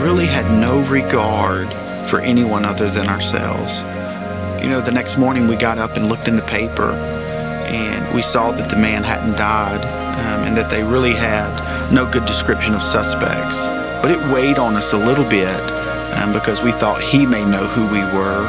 really 0.02 0.26
had 0.26 0.50
no 0.60 0.80
regard 0.88 1.68
for 2.08 2.20
anyone 2.20 2.64
other 2.64 2.90
than 2.90 3.06
ourselves. 3.08 3.82
You 4.62 4.68
know, 4.68 4.80
the 4.80 4.90
next 4.90 5.16
morning 5.16 5.46
we 5.46 5.56
got 5.56 5.78
up 5.78 5.96
and 5.96 6.08
looked 6.08 6.26
in 6.26 6.36
the 6.36 6.42
paper 6.42 6.92
and 7.70 8.14
we 8.14 8.22
saw 8.22 8.50
that 8.50 8.68
the 8.68 8.76
man 8.76 9.04
hadn't 9.04 9.36
died 9.36 9.84
um, 9.84 10.46
and 10.46 10.56
that 10.56 10.70
they 10.70 10.82
really 10.82 11.14
had 11.14 11.92
no 11.92 12.10
good 12.10 12.26
description 12.26 12.74
of 12.74 12.82
suspects. 12.82 13.66
But 14.02 14.10
it 14.10 14.18
weighed 14.32 14.58
on 14.58 14.74
us 14.74 14.92
a 14.92 14.98
little 14.98 15.28
bit 15.28 15.60
um, 16.18 16.32
because 16.32 16.62
we 16.62 16.72
thought 16.72 17.00
he 17.00 17.26
may 17.26 17.44
know 17.44 17.66
who 17.66 17.86
we 17.86 18.00
were. 18.16 18.48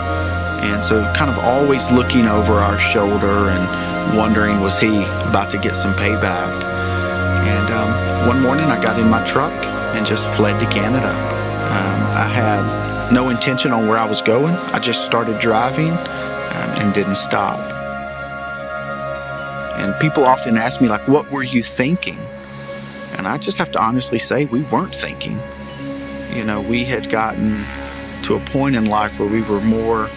And 0.64 0.84
so, 0.84 1.02
kind 1.16 1.30
of 1.30 1.40
always 1.40 1.92
looking 1.92 2.28
over 2.28 2.54
our 2.54 2.78
shoulder 2.78 3.50
and 3.50 3.91
wondering, 4.16 4.60
was 4.60 4.80
he 4.80 5.04
about 5.30 5.50
to 5.52 5.58
get 5.58 5.76
some 5.76 5.94
payback? 5.94 6.64
And 7.44 7.72
um, 7.72 8.28
one 8.28 8.42
morning 8.42 8.66
I 8.66 8.82
got 8.82 9.00
in 9.00 9.10
my 9.10 9.24
truck 9.26 9.54
and 9.96 10.06
just 10.06 10.28
fled 10.30 10.60
to 10.60 10.66
Canada. 10.68 11.10
Um, 11.10 12.02
I 12.18 12.28
had 12.28 13.12
no 13.12 13.30
intention 13.30 13.72
on 13.72 13.88
where 13.88 13.98
I 13.98 14.06
was 14.06 14.22
going. 14.22 14.54
I 14.74 14.80
just 14.80 15.06
started 15.06 15.40
driving 15.40 15.92
um, 15.92 16.70
and 16.80 16.94
didn't 16.94 17.16
stop. 17.16 17.60
And 19.80 20.00
people 20.00 20.24
often 20.26 20.58
ask 20.58 20.80
me, 20.82 20.88
like, 20.88 21.08
what 21.08 21.30
were 21.32 21.44
you 21.44 21.64
thinking? 21.64 22.20
And 23.18 23.28
I 23.28 23.38
just 23.38 23.58
have 23.58 23.72
to 23.72 23.82
honestly 23.82 24.20
say, 24.20 24.46
we 24.46 24.62
weren't 24.64 24.96
thinking. 24.96 25.40
You 26.34 26.44
know, 26.44 26.62
we 26.62 26.84
had 26.86 27.10
gotten 27.10 27.66
to 28.24 28.36
a 28.36 28.40
point 28.40 28.76
in 28.76 28.86
life 28.86 29.20
where 29.20 29.30
we 29.30 29.42
were 29.42 29.62
more 29.62 30.10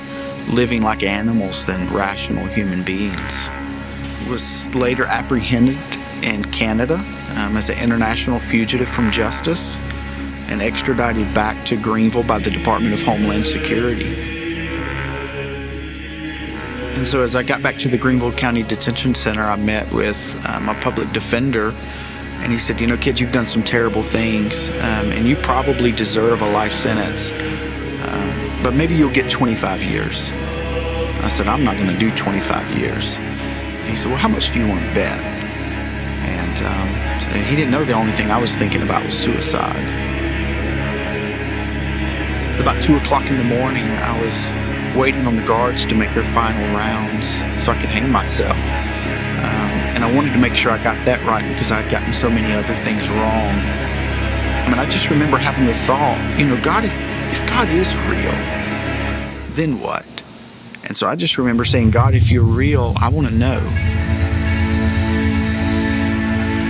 living 0.50 0.82
like 0.82 1.02
animals 1.02 1.64
than 1.64 1.92
rational 1.92 2.46
human 2.46 2.82
beings. 2.82 3.48
Was 4.28 4.64
later 4.74 5.04
apprehended 5.04 5.76
in 6.22 6.44
Canada 6.46 6.94
um, 7.36 7.56
as 7.56 7.68
an 7.68 7.78
international 7.78 8.40
fugitive 8.40 8.88
from 8.88 9.10
justice 9.10 9.76
and 10.48 10.62
extradited 10.62 11.32
back 11.34 11.64
to 11.66 11.76
Greenville 11.76 12.22
by 12.22 12.38
the 12.38 12.50
Department 12.50 12.94
of 12.94 13.02
Homeland 13.02 13.46
Security. 13.46 14.32
And 16.96 17.06
so, 17.06 17.22
as 17.22 17.36
I 17.36 17.42
got 17.42 17.62
back 17.62 17.76
to 17.78 17.88
the 17.88 17.98
Greenville 17.98 18.32
County 18.32 18.62
Detention 18.62 19.14
Center, 19.14 19.42
I 19.42 19.56
met 19.56 19.90
with 19.92 20.34
um, 20.48 20.68
a 20.68 20.74
public 20.74 21.10
defender, 21.12 21.74
and 22.38 22.50
he 22.52 22.58
said, 22.58 22.80
You 22.80 22.86
know, 22.86 22.96
kids, 22.96 23.20
you've 23.20 23.32
done 23.32 23.46
some 23.46 23.62
terrible 23.62 24.02
things, 24.02 24.68
um, 24.70 25.12
and 25.12 25.26
you 25.26 25.36
probably 25.36 25.92
deserve 25.92 26.40
a 26.40 26.50
life 26.50 26.72
sentence, 26.72 27.30
um, 28.06 28.62
but 28.62 28.74
maybe 28.74 28.94
you'll 28.94 29.12
get 29.12 29.28
25 29.28 29.82
years. 29.82 30.30
I 31.22 31.28
said, 31.28 31.48
I'm 31.48 31.64
not 31.64 31.76
going 31.76 31.90
to 31.90 31.98
do 31.98 32.10
25 32.10 32.78
years. 32.78 33.16
He 33.86 33.96
said, 33.96 34.08
Well, 34.08 34.18
how 34.18 34.28
much 34.28 34.52
do 34.52 34.60
you 34.60 34.68
want 34.68 34.80
to 34.80 34.94
bet? 34.94 35.20
And 36.24 36.56
um, 36.66 37.44
he 37.44 37.56
didn't 37.56 37.70
know 37.70 37.84
the 37.84 37.92
only 37.92 38.12
thing 38.12 38.30
I 38.30 38.40
was 38.40 38.54
thinking 38.54 38.82
about 38.82 39.04
was 39.04 39.16
suicide. 39.16 39.84
About 42.60 42.82
2 42.82 42.96
o'clock 42.96 43.28
in 43.30 43.36
the 43.36 43.44
morning, 43.44 43.84
I 43.84 44.20
was 44.22 44.96
waiting 44.96 45.26
on 45.26 45.36
the 45.36 45.44
guards 45.44 45.84
to 45.86 45.94
make 45.94 46.14
their 46.14 46.24
final 46.24 46.62
rounds 46.76 47.28
so 47.62 47.72
I 47.72 47.80
could 47.80 47.90
hang 47.90 48.10
myself. 48.10 48.56
Um, 48.56 49.70
and 49.94 50.04
I 50.04 50.14
wanted 50.14 50.32
to 50.32 50.38
make 50.38 50.54
sure 50.54 50.72
I 50.72 50.82
got 50.82 51.04
that 51.04 51.22
right 51.24 51.46
because 51.48 51.72
I'd 51.72 51.90
gotten 51.90 52.12
so 52.12 52.30
many 52.30 52.54
other 52.54 52.74
things 52.74 53.10
wrong. 53.10 53.54
I 54.64 54.68
mean, 54.68 54.78
I 54.78 54.86
just 54.88 55.10
remember 55.10 55.36
having 55.36 55.66
the 55.66 55.74
thought, 55.74 56.16
you 56.38 56.46
know, 56.46 56.60
God, 56.62 56.84
if, 56.84 56.96
if 57.32 57.46
God 57.46 57.68
is 57.68 57.96
real, 58.08 58.32
then 59.54 59.80
what? 59.80 60.06
And 60.86 60.96
so 60.96 61.08
I 61.08 61.16
just 61.16 61.38
remember 61.38 61.64
saying, 61.64 61.90
God, 61.90 62.14
if 62.14 62.30
you're 62.30 62.44
real, 62.44 62.94
I 63.00 63.08
want 63.08 63.26
to 63.26 63.34
know. 63.34 63.58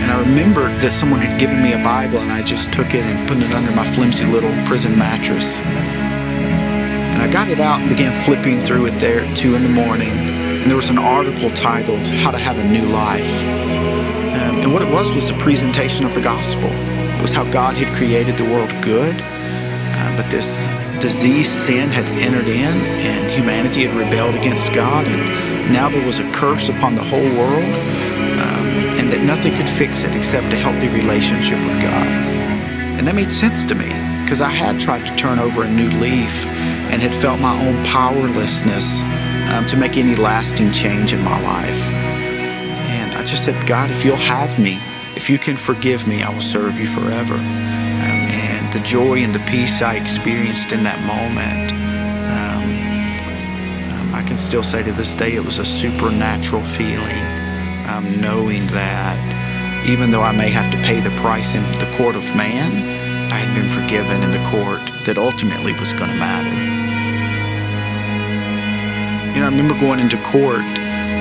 And 0.02 0.10
I 0.10 0.20
remembered 0.20 0.70
that 0.80 0.92
someone 0.92 1.18
had 1.18 1.40
given 1.40 1.60
me 1.60 1.72
a 1.72 1.82
Bible, 1.82 2.18
and 2.18 2.30
I 2.30 2.42
just 2.42 2.72
took 2.72 2.94
it 2.94 3.02
and 3.02 3.28
put 3.28 3.38
it 3.38 3.52
under 3.52 3.72
my 3.72 3.84
flimsy 3.84 4.24
little 4.24 4.52
prison 4.66 4.96
mattress. 4.96 5.52
And 5.56 7.22
I 7.22 7.32
got 7.32 7.48
it 7.48 7.58
out 7.58 7.80
and 7.80 7.88
began 7.88 8.12
flipping 8.24 8.62
through 8.62 8.86
it 8.86 9.00
there 9.00 9.20
at 9.20 9.36
2 9.36 9.56
in 9.56 9.62
the 9.64 9.68
morning. 9.68 10.10
And 10.10 10.70
there 10.70 10.76
was 10.76 10.90
an 10.90 10.98
article 10.98 11.50
titled, 11.50 12.00
How 12.00 12.30
to 12.30 12.38
Have 12.38 12.56
a 12.58 12.64
New 12.70 12.86
Life. 12.86 13.42
Um, 13.42 14.60
and 14.62 14.72
what 14.72 14.82
it 14.82 14.92
was 14.92 15.12
was 15.12 15.30
a 15.30 15.34
presentation 15.38 16.06
of 16.06 16.14
the 16.14 16.22
gospel. 16.22 16.70
It 16.70 17.22
was 17.22 17.32
how 17.32 17.50
God 17.50 17.74
had 17.74 17.92
created 17.96 18.36
the 18.36 18.44
world 18.44 18.70
good, 18.80 19.16
uh, 19.18 20.16
but 20.16 20.30
this 20.30 20.64
disease, 21.04 21.50
sin, 21.50 21.90
had 21.90 22.06
entered 22.24 22.48
in, 22.48 22.74
and 23.04 23.30
humanity 23.30 23.84
had 23.84 23.94
rebelled 23.94 24.34
against 24.34 24.72
God. 24.72 25.06
And 25.06 25.72
now 25.72 25.90
there 25.90 26.04
was 26.06 26.20
a 26.20 26.32
curse 26.32 26.70
upon 26.70 26.94
the 26.94 27.04
whole 27.04 27.30
world 27.36 28.04
and 29.04 29.12
that 29.12 29.22
nothing 29.26 29.52
could 29.54 29.68
fix 29.68 30.02
it 30.02 30.16
except 30.16 30.46
a 30.46 30.56
healthy 30.56 30.88
relationship 30.88 31.58
with 31.58 31.76
God. 31.82 32.06
And 32.96 33.06
that 33.06 33.14
made 33.14 33.30
sense 33.30 33.66
to 33.66 33.74
me 33.74 33.92
because 34.24 34.40
I 34.40 34.48
had 34.48 34.80
tried 34.80 35.04
to 35.04 35.14
turn 35.16 35.38
over 35.38 35.64
a 35.64 35.70
new 35.70 35.90
leaf 36.00 36.46
and 36.88 37.02
had 37.02 37.14
felt 37.14 37.38
my 37.38 37.52
own 37.66 37.84
powerlessness 37.84 39.02
um, 39.52 39.66
to 39.66 39.76
make 39.76 39.98
any 39.98 40.14
lasting 40.16 40.72
change 40.72 41.12
in 41.12 41.22
my 41.22 41.38
life. 41.42 41.82
And 42.96 43.14
I 43.14 43.24
just 43.24 43.44
said, 43.44 43.68
God, 43.68 43.90
if 43.90 44.06
you'll 44.06 44.16
have 44.16 44.58
me, 44.58 44.78
if 45.16 45.28
you 45.28 45.38
can 45.38 45.58
forgive 45.58 46.06
me, 46.06 46.22
I 46.22 46.30
will 46.32 46.40
serve 46.40 46.80
you 46.80 46.86
forever. 46.86 47.36
The 48.74 48.80
joy 48.80 49.22
and 49.22 49.32
the 49.32 49.38
peace 49.46 49.82
I 49.82 49.94
experienced 49.94 50.72
in 50.72 50.82
that 50.82 50.98
moment, 51.06 51.70
um, 52.34 52.64
um 53.94 54.14
I 54.14 54.22
can 54.26 54.36
still 54.36 54.64
say 54.64 54.82
to 54.82 54.90
this 54.90 55.14
day, 55.14 55.36
it 55.36 55.44
was 55.44 55.60
a 55.60 55.64
supernatural 55.64 56.62
feeling 56.62 57.22
um, 57.86 58.20
knowing 58.20 58.66
that 58.74 59.14
even 59.86 60.10
though 60.10 60.22
I 60.22 60.32
may 60.32 60.50
have 60.50 60.72
to 60.72 60.78
pay 60.82 60.98
the 60.98 61.14
price 61.22 61.54
in 61.54 61.62
the 61.78 61.88
court 61.96 62.16
of 62.16 62.24
man, 62.34 62.72
I 63.30 63.38
had 63.38 63.54
been 63.54 63.70
forgiven 63.70 64.20
in 64.24 64.32
the 64.32 64.42
court 64.50 64.82
that 65.06 65.18
ultimately 65.18 65.72
was 65.74 65.92
going 65.92 66.10
to 66.10 66.16
matter. 66.16 66.50
You 69.34 69.38
know, 69.38 69.46
I 69.46 69.50
remember 69.50 69.78
going 69.78 70.00
into 70.00 70.16
court 70.24 70.66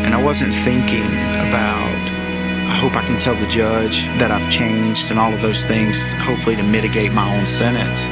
and 0.02 0.16
I 0.16 0.22
wasn't 0.24 0.56
thinking 0.66 1.06
about, 1.46 2.03
I 2.74 2.76
hope 2.78 2.96
I 2.96 3.06
can 3.06 3.20
tell 3.20 3.36
the 3.36 3.46
judge 3.46 4.08
that 4.18 4.32
I've 4.32 4.50
changed 4.50 5.12
and 5.12 5.20
all 5.20 5.32
of 5.32 5.44
those 5.44 5.64
things, 5.64 6.12
hopefully 6.14 6.56
to 6.56 6.64
mitigate 6.64 7.14
my 7.14 7.24
own 7.38 7.46
sentence. 7.46 8.08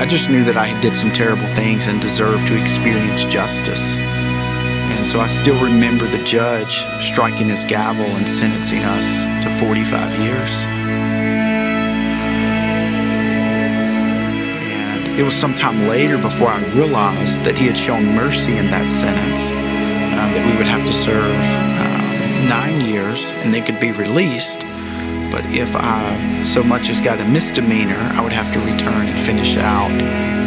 I 0.00 0.06
just 0.06 0.28
knew 0.28 0.42
that 0.42 0.56
I 0.56 0.78
did 0.80 0.96
some 0.96 1.12
terrible 1.12 1.46
things 1.46 1.86
and 1.86 2.00
deserved 2.00 2.48
to 2.48 2.60
experience 2.60 3.24
justice. 3.24 3.94
And 3.94 5.06
so 5.06 5.20
I 5.20 5.28
still 5.28 5.54
remember 5.62 6.04
the 6.04 6.22
judge 6.24 6.84
striking 7.00 7.48
his 7.48 7.62
gavel 7.62 8.04
and 8.04 8.28
sentencing 8.28 8.82
us 8.82 9.06
to 9.44 9.50
45 9.64 10.18
years. 10.18 10.50
And 14.66 15.18
it 15.18 15.22
was 15.22 15.36
sometime 15.36 15.86
later 15.86 16.18
before 16.18 16.48
I 16.48 16.58
realized 16.74 17.44
that 17.44 17.56
he 17.56 17.66
had 17.68 17.78
shown 17.78 18.04
mercy 18.16 18.56
in 18.56 18.66
that 18.66 18.90
sentence, 18.90 19.48
uh, 19.48 20.26
that 20.34 20.44
we 20.50 20.58
would 20.58 20.66
have 20.66 20.84
to 20.84 20.92
serve 20.92 21.81
nine 22.48 22.80
years 22.80 23.30
and 23.42 23.52
they 23.52 23.60
could 23.60 23.80
be 23.80 23.92
released. 23.92 24.60
But 25.30 25.44
if 25.46 25.74
I 25.74 26.44
so 26.44 26.62
much 26.62 26.90
as 26.90 27.00
got 27.00 27.20
a 27.20 27.24
misdemeanor, 27.24 27.96
I 27.96 28.20
would 28.22 28.32
have 28.32 28.52
to 28.52 28.60
return 28.60 29.06
and 29.06 29.18
finish 29.18 29.56
out 29.56 29.90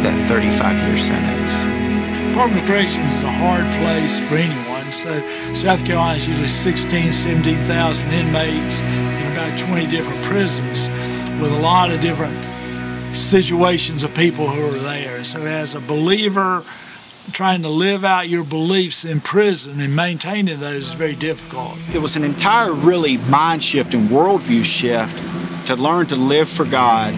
that 0.02 0.14
35 0.28 0.76
year 0.86 0.96
sentence. 0.96 1.76
Department 2.30 2.62
of 2.62 2.68
Corrections 2.68 3.12
is 3.12 3.22
a 3.22 3.32
hard 3.32 3.66
place 3.80 4.20
for 4.28 4.36
anyone. 4.36 4.92
So 4.92 5.20
South 5.54 5.84
Carolina 5.84 6.18
is 6.18 6.28
usually 6.28 6.48
16, 6.48 7.12
17,000 7.12 8.12
inmates 8.12 8.82
in 8.82 9.32
about 9.32 9.58
20 9.58 9.86
different 9.90 10.20
prisons 10.22 10.88
with 11.40 11.52
a 11.52 11.60
lot 11.60 11.90
of 11.90 12.00
different 12.00 12.36
situations 13.16 14.04
of 14.04 14.14
people 14.14 14.46
who 14.46 14.68
are 14.68 14.82
there. 14.84 15.24
So 15.24 15.40
as 15.46 15.74
a 15.74 15.80
believer, 15.80 16.62
trying 17.36 17.60
to 17.60 17.68
live 17.68 18.02
out 18.02 18.30
your 18.30 18.44
beliefs 18.44 19.04
in 19.04 19.20
prison 19.20 19.78
and 19.78 19.94
maintaining 19.94 20.58
those 20.58 20.86
is 20.86 20.92
very 20.94 21.14
difficult. 21.14 21.76
It 21.92 21.98
was 21.98 22.16
an 22.16 22.24
entire 22.24 22.72
really 22.72 23.18
mind 23.28 23.62
shift 23.62 23.92
and 23.92 24.08
worldview 24.08 24.64
shift 24.64 25.14
to 25.66 25.76
learn 25.76 26.06
to 26.06 26.16
live 26.16 26.48
for 26.48 26.64
God 26.64 27.12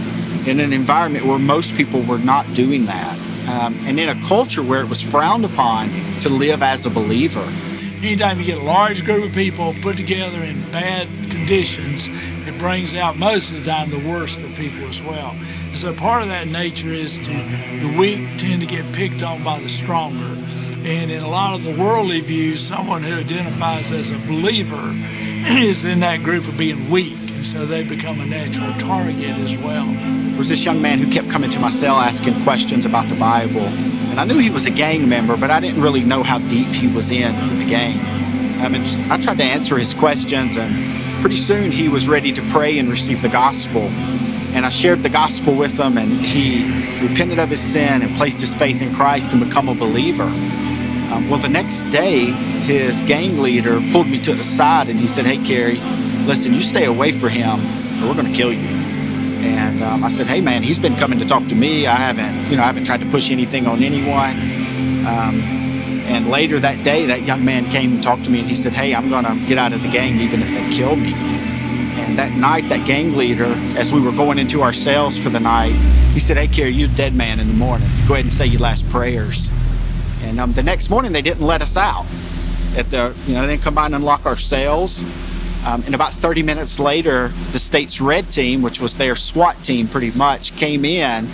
in 0.45 0.59
an 0.59 0.73
environment 0.73 1.25
where 1.25 1.39
most 1.39 1.77
people 1.77 2.03
were 2.03 2.19
not 2.19 2.53
doing 2.55 2.85
that. 2.87 3.17
Um, 3.49 3.77
and 3.87 4.01
in 4.01 4.09
a 4.09 4.21
culture 4.27 4.61
where 4.61 4.81
it 4.81 4.89
was 4.89 5.01
frowned 5.01 5.45
upon 5.45 5.89
to 6.19 6.29
live 6.29 6.65
as 6.65 6.85
a 6.85 6.91
believer. 6.91 7.49
Anytime 8.03 8.41
you 8.41 8.45
get 8.45 8.59
a 8.59 8.65
large 8.65 9.05
group 9.05 9.29
of 9.29 9.33
people 9.33 9.73
put 9.83 9.97
together 9.97 10.43
in 10.43 10.61
bad 10.73 11.07
conditions, 11.31 12.09
it 12.49 12.59
brings 12.59 12.97
out 12.97 13.17
most 13.17 13.53
of 13.53 13.65
the 13.65 13.71
time 13.71 13.91
the 13.91 14.05
worst 14.09 14.41
of 14.41 14.53
people 14.57 14.85
as 14.89 15.01
well. 15.01 15.37
So 15.79 15.95
part 15.95 16.23
of 16.23 16.29
that 16.29 16.49
nature 16.49 16.89
is 16.89 17.21
to 17.21 17.31
the 17.31 17.95
weak 17.97 18.19
tend 18.37 18.63
to 18.63 18.67
get 18.67 18.85
picked 18.93 19.23
on 19.23 19.45
by 19.45 19.61
the 19.61 19.69
stronger. 19.69 20.35
And 20.81 21.09
in 21.09 21.23
a 21.23 21.29
lot 21.29 21.55
of 21.55 21.63
the 21.63 21.81
worldly 21.81 22.21
views, 22.21 22.59
someone 22.59 23.01
who 23.01 23.15
identifies 23.15 23.93
as 23.93 24.11
a 24.11 24.19
believer 24.27 24.75
is 25.57 25.85
in 25.85 26.01
that 26.01 26.25
group 26.25 26.49
of 26.49 26.59
being 26.59 26.91
weak. 26.91 27.17
And 27.17 27.47
so 27.47 27.65
they 27.65 27.85
become 27.85 28.21
a 28.21 28.27
natural 28.27 28.73
target 28.73 29.31
as 29.39 29.57
well. 29.57 29.87
There 29.87 30.37
was 30.39 30.49
this 30.49 30.65
young 30.65 30.83
man 30.83 30.99
who 30.99 31.13
kept 31.13 31.31
coming 31.31 31.49
to 31.51 31.61
my 31.61 31.71
cell 31.71 31.95
asking 31.95 32.43
questions 32.43 32.85
about 32.85 33.09
the 33.09 33.15
Bible. 33.15 33.61
And 34.11 34.19
I 34.19 34.25
knew 34.25 34.39
he 34.39 34.51
was 34.51 34.67
a 34.67 34.73
gang 34.73 35.09
member, 35.09 35.37
but 35.37 35.53
I 35.53 35.61
didn't 35.61 35.81
really 35.81 36.03
know 36.03 36.25
how 36.25 36.41
deep 36.41 36.75
he 36.75 36.89
was 36.89 37.13
in 37.13 37.33
with 37.51 37.61
the 37.61 37.71
gang. 37.71 38.01
I, 38.61 38.69
mean, 38.69 38.83
I 39.13 39.17
tried 39.21 39.39
to 39.39 39.45
answer 39.45 39.79
his 39.79 39.95
questions, 39.95 40.57
and 40.57 40.75
pretty 41.21 41.37
soon 41.37 41.71
he 41.71 41.89
was 41.89 42.09
ready 42.09 42.33
to 42.33 42.43
pray 42.51 42.81
and 42.81 42.91
receive 42.91 43.23
the 43.23 43.29
gospel 43.29 43.89
and 44.55 44.65
I 44.65 44.71
shared 44.71 45.03
the 45.03 45.09
gospel 45.09 45.55
with 45.55 45.79
him, 45.79 45.99
and 45.99 46.11
he 46.11 46.65
repented 47.07 47.39
of 47.39 47.51
his 47.51 47.61
sin 47.61 48.03
and 48.03 48.15
placed 48.17 48.41
his 48.41 48.55
faith 48.55 48.81
in 48.83 48.95
Christ 48.95 49.33
and 49.33 49.45
become 49.45 49.69
a 49.69 49.75
believer. 49.75 50.31
Um, 51.13 51.29
well, 51.31 51.39
the 51.39 51.49
next 51.49 51.83
day, 51.91 52.27
his 52.67 53.03
gang 53.03 53.39
leader 53.41 53.81
pulled 53.93 54.09
me 54.09 54.21
to 54.23 54.35
the 54.35 54.45
side 54.45 54.89
and 54.89 54.99
he 54.99 55.07
said, 55.07 55.25
"Hey, 55.25 55.39
Kerry, 55.39 55.79
listen, 56.27 56.53
you 56.53 56.63
stay 56.63 56.85
away 56.85 57.13
from 57.13 57.31
him, 57.31 57.61
or 58.03 58.09
we're 58.09 58.15
going 58.15 58.31
to 58.31 58.37
kill 58.37 58.53
you." 58.53 58.69
And 59.41 59.83
um, 59.83 60.05
I 60.05 60.09
said, 60.09 60.27
"Hey, 60.27 60.41
man, 60.41 60.63
he's 60.63 60.79
been 60.79 60.97
coming 60.97 61.19
to 61.19 61.25
talk 61.25 61.47
to 61.49 61.55
me. 61.55 61.87
I 61.87 61.95
haven't, 61.95 62.51
you 62.51 62.57
know, 62.57 62.63
I 62.63 62.67
haven't 62.67 62.85
tried 62.85 63.01
to 63.01 63.07
push 63.07 63.31
anything 63.31 63.67
on 63.67 63.83
anyone." 63.83 64.35
Um, 65.07 65.41
and 66.09 66.29
later 66.31 66.59
that 66.59 66.83
day, 66.85 67.07
that 67.07 67.23
young 67.23 67.45
man 67.45 67.65
came 67.71 67.93
and 67.95 68.03
talked 68.03 68.25
to 68.25 68.31
me, 68.31 68.41
and 68.41 68.49
he 68.49 68.55
said, 68.55 68.73
"Hey, 68.73 68.95
I'm 68.95 69.09
going 69.09 69.25
to 69.25 69.35
get 69.47 69.57
out 69.57 69.73
of 69.73 69.83
the 69.83 69.89
gang 69.89 70.21
even 70.21 70.41
if 70.41 70.53
they 70.53 70.69
kill 70.75 70.97
me." 70.97 71.38
That 72.17 72.33
night, 72.33 72.69
that 72.69 72.87
gang 72.87 73.17
leader, 73.17 73.53
as 73.77 73.93
we 73.93 74.01
were 74.01 74.13
going 74.13 74.39
into 74.39 74.63
our 74.63 74.73
cells 74.73 75.17
for 75.17 75.29
the 75.29 75.41
night, 75.41 75.73
he 76.13 76.21
said, 76.21 76.37
Hey, 76.37 76.49
Kerry, 76.49 76.71
you're 76.71 76.91
a 76.91 76.95
dead 76.95 77.15
man 77.15 77.41
in 77.41 77.49
the 77.49 77.55
morning. 77.55 77.89
Go 78.07 78.15
ahead 78.15 78.25
and 78.25 78.33
say 78.33 78.47
your 78.47 78.61
last 78.61 78.89
prayers. 78.91 79.51
And 80.23 80.41
um, 80.41 80.53
the 80.53 80.63
next 80.63 80.91
morning, 80.91 81.13
they 81.13 81.23
didn't 81.23 81.47
let 81.47 81.63
us 81.63 81.77
out. 81.77 82.07
At 82.77 82.91
the, 82.91 83.15
you 83.27 83.35
know, 83.35 83.43
they 83.43 83.55
didn't 83.55 83.63
come 83.63 83.75
by 83.75 83.87
and 83.87 83.95
unlock 83.95 84.27
our 84.27 84.37
cells. 84.37 85.03
Um, 85.65 85.83
and 85.87 85.95
about 85.95 86.13
30 86.13 86.43
minutes 86.43 86.79
later, 86.79 87.29
the 87.53 87.59
state's 87.59 88.01
red 88.01 88.31
team, 88.31 88.63
which 88.63 88.81
was 88.81 88.97
their 88.97 89.17
SWAT 89.17 89.63
team 89.65 89.89
pretty 89.89 90.11
much, 90.13 90.57
came 90.57 90.85
in 90.85 91.27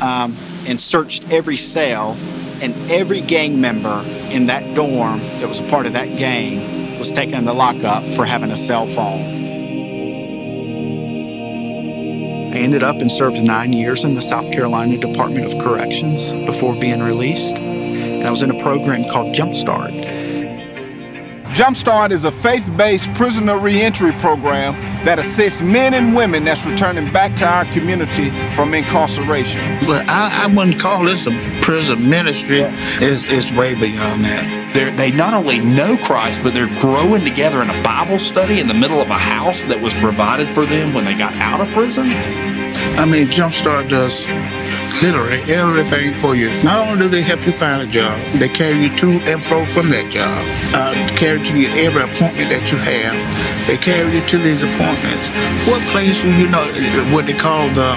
um, 0.00 0.36
and 0.66 0.80
searched 0.80 1.30
every 1.30 1.56
cell. 1.56 2.16
And 2.62 2.74
every 2.90 3.22
gang 3.22 3.60
member 3.60 4.04
in 4.30 4.46
that 4.46 4.74
dorm 4.74 5.18
that 5.40 5.48
was 5.48 5.60
a 5.60 5.68
part 5.70 5.86
of 5.86 5.94
that 5.94 6.18
gang 6.18 6.98
was 6.98 7.10
taken 7.10 7.34
into 7.34 7.52
lockup 7.52 8.04
for 8.14 8.26
having 8.26 8.50
a 8.50 8.56
cell 8.56 8.86
phone. 8.86 9.39
Ended 12.60 12.82
up 12.82 13.00
and 13.00 13.10
served 13.10 13.38
nine 13.38 13.72
years 13.72 14.04
in 14.04 14.14
the 14.14 14.22
South 14.22 14.52
Carolina 14.52 14.96
Department 14.98 15.52
of 15.52 15.60
Corrections 15.62 16.30
before 16.46 16.74
being 16.78 17.02
released. 17.02 17.56
And 17.56 18.26
I 18.26 18.30
was 18.30 18.42
in 18.42 18.50
a 18.50 18.62
program 18.62 19.04
called 19.08 19.34
Jumpstart. 19.34 20.20
Jumpstart 21.54 22.12
is 22.12 22.24
a 22.24 22.30
faith 22.30 22.64
based 22.76 23.12
prisoner 23.14 23.58
reentry 23.58 24.12
program 24.12 24.74
that 25.04 25.18
assists 25.18 25.60
men 25.60 25.94
and 25.94 26.14
women 26.14 26.44
that's 26.44 26.64
returning 26.64 27.12
back 27.12 27.34
to 27.36 27.44
our 27.44 27.64
community 27.66 28.30
from 28.54 28.72
incarceration. 28.72 29.60
But 29.86 30.08
I, 30.08 30.44
I 30.44 30.46
wouldn't 30.46 30.78
call 30.78 31.04
this 31.04 31.26
a 31.26 31.32
prison 31.60 32.08
ministry, 32.08 32.60
it's, 32.60 33.24
it's 33.24 33.50
way 33.50 33.74
beyond 33.74 34.24
that. 34.24 34.72
They're, 34.72 34.92
they 34.92 35.10
not 35.10 35.34
only 35.34 35.58
know 35.58 35.96
Christ, 35.96 36.42
but 36.44 36.54
they're 36.54 36.72
growing 36.78 37.24
together 37.24 37.60
in 37.62 37.70
a 37.70 37.82
Bible 37.82 38.20
study 38.20 38.60
in 38.60 38.68
the 38.68 38.74
middle 38.74 39.00
of 39.00 39.10
a 39.10 39.18
house 39.18 39.64
that 39.64 39.80
was 39.80 39.94
provided 39.94 40.54
for 40.54 40.64
them 40.64 40.94
when 40.94 41.04
they 41.04 41.14
got 41.14 41.34
out 41.34 41.60
of 41.60 41.68
prison. 41.74 42.49
I 42.98 43.06
mean, 43.06 43.28
Jumpstart 43.28 43.88
does 43.88 44.26
literally 45.02 45.40
everything 45.52 46.14
for 46.14 46.34
you. 46.34 46.48
Not 46.62 46.88
only 46.88 47.04
do 47.04 47.08
they 47.08 47.22
help 47.22 47.46
you 47.46 47.52
find 47.52 47.82
a 47.82 47.86
job, 47.86 48.18
they 48.38 48.48
carry 48.48 48.78
you 48.78 48.94
to 48.96 49.10
and 49.30 49.44
fro 49.44 49.64
from 49.64 49.90
that 49.90 50.10
job, 50.10 50.44
uh, 50.74 50.94
carry 51.16 51.42
to 51.42 51.60
you 51.60 51.68
every 51.84 52.02
appointment 52.02 52.50
that 52.50 52.70
you 52.70 52.78
have. 52.78 53.16
They 53.66 53.76
carry 53.76 54.12
you 54.12 54.20
to 54.26 54.38
these 54.38 54.62
appointments. 54.62 55.28
What 55.68 55.80
place 55.92 56.24
you 56.24 56.48
know 56.48 56.64
what 57.14 57.26
they 57.26 57.34
call 57.34 57.68
the 57.68 57.92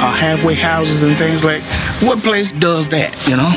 uh, 0.00 0.12
halfway 0.12 0.54
houses 0.54 1.02
and 1.02 1.16
things 1.16 1.44
like? 1.44 1.62
What 2.02 2.18
place 2.18 2.52
does 2.52 2.88
that? 2.90 3.14
You 3.28 3.36
know. 3.36 3.52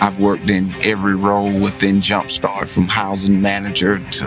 I've 0.00 0.20
worked 0.20 0.50
in 0.50 0.68
every 0.82 1.14
role 1.14 1.46
within 1.46 1.96
Jumpstart, 2.00 2.68
from 2.68 2.88
housing 2.88 3.40
manager 3.40 3.98
to 3.98 4.26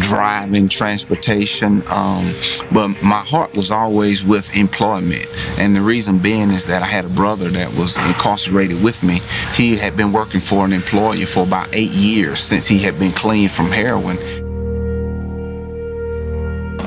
driving, 0.00 0.68
transportation. 0.68 1.82
Um, 1.88 2.32
but 2.72 2.88
my 3.02 3.22
heart 3.26 3.54
was 3.54 3.70
always 3.70 4.24
with 4.24 4.54
employment. 4.56 5.26
And 5.58 5.74
the 5.74 5.80
reason 5.80 6.18
being 6.18 6.50
is 6.50 6.66
that 6.66 6.82
I 6.82 6.86
had 6.86 7.04
a 7.04 7.10
brother 7.10 7.48
that 7.50 7.72
was 7.74 7.98
incarcerated 7.98 8.82
with 8.82 9.02
me. 9.02 9.20
He 9.54 9.76
had 9.76 9.96
been 9.96 10.12
working 10.12 10.40
for 10.40 10.64
an 10.64 10.72
employer 10.72 11.26
for 11.26 11.42
about 11.44 11.68
eight 11.74 11.90
years 11.90 12.38
since 12.40 12.66
he 12.66 12.78
had 12.78 12.98
been 12.98 13.12
clean 13.12 13.48
from 13.48 13.66
heroin. 13.66 14.18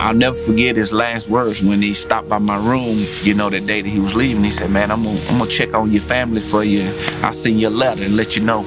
I'll 0.01 0.15
never 0.15 0.35
forget 0.35 0.75
his 0.75 0.91
last 0.91 1.29
words 1.29 1.63
when 1.63 1.79
he 1.79 1.93
stopped 1.93 2.27
by 2.27 2.39
my 2.39 2.57
room, 2.57 2.97
you 3.21 3.35
know, 3.35 3.51
the 3.51 3.61
day 3.61 3.81
that 3.81 3.89
he 3.89 3.99
was 3.99 4.15
leaving. 4.15 4.43
He 4.43 4.49
said, 4.49 4.71
Man, 4.71 4.89
I'm 4.91 5.03
gonna, 5.03 5.19
I'm 5.29 5.37
gonna 5.37 5.49
check 5.49 5.75
on 5.75 5.91
your 5.91 6.01
family 6.01 6.41
for 6.41 6.63
you. 6.63 6.91
I'll 7.21 7.33
send 7.33 7.61
you 7.61 7.67
a 7.67 7.69
letter 7.69 8.03
and 8.03 8.17
let 8.17 8.35
you 8.35 8.41
know. 8.41 8.63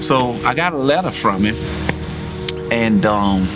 So 0.00 0.32
I 0.44 0.52
got 0.52 0.72
a 0.72 0.78
letter 0.78 1.12
from 1.12 1.44
him, 1.44 1.54
and 2.72 3.06
um, 3.06 3.46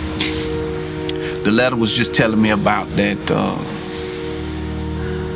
the 1.43 1.51
letter 1.51 1.75
was 1.75 1.93
just 1.93 2.13
telling 2.13 2.41
me 2.41 2.49
about 2.51 2.87
that 2.97 3.17
uh, 3.31 3.57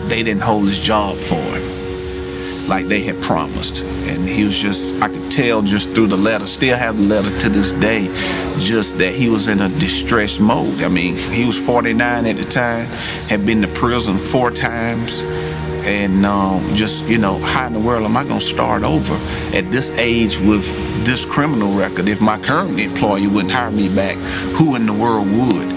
they 0.07 0.23
didn't 0.23 0.43
hold 0.43 0.63
his 0.63 0.79
job 0.79 1.17
for 1.17 1.35
him 1.35 1.73
like 2.67 2.85
they 2.85 3.01
had 3.01 3.21
promised. 3.21 3.83
And 3.83 4.27
he 4.27 4.43
was 4.43 4.57
just, 4.57 4.93
I 4.95 5.09
could 5.09 5.31
tell 5.31 5.61
just 5.61 5.93
through 5.93 6.07
the 6.07 6.17
letter, 6.17 6.45
still 6.45 6.77
have 6.77 6.97
the 6.97 7.03
letter 7.03 7.37
to 7.39 7.49
this 7.49 7.71
day, 7.73 8.05
just 8.59 8.97
that 8.97 9.13
he 9.13 9.29
was 9.29 9.47
in 9.47 9.61
a 9.61 9.69
distressed 9.79 10.41
mode. 10.41 10.81
I 10.81 10.87
mean, 10.87 11.15
he 11.15 11.45
was 11.45 11.63
49 11.63 12.25
at 12.25 12.37
the 12.37 12.43
time, 12.43 12.85
had 13.27 13.45
been 13.45 13.61
to 13.61 13.67
prison 13.67 14.17
four 14.17 14.51
times. 14.51 15.23
And 15.85 16.25
um, 16.25 16.61
just, 16.73 17.05
you 17.07 17.17
know, 17.17 17.39
how 17.39 17.67
in 17.67 17.73
the 17.73 17.79
world 17.79 18.05
am 18.05 18.15
I 18.15 18.23
going 18.23 18.39
to 18.39 18.45
start 18.45 18.83
over 18.83 19.15
at 19.53 19.69
this 19.69 19.91
age 19.91 20.39
with 20.39 20.65
this 21.05 21.25
criminal 21.25 21.75
record? 21.75 22.07
If 22.07 22.21
my 22.21 22.39
current 22.39 22.79
employer 22.79 23.27
wouldn't 23.27 23.51
hire 23.51 23.69
me 23.69 23.93
back, 23.93 24.15
who 24.55 24.77
in 24.77 24.85
the 24.85 24.93
world 24.93 25.29
would? 25.29 25.72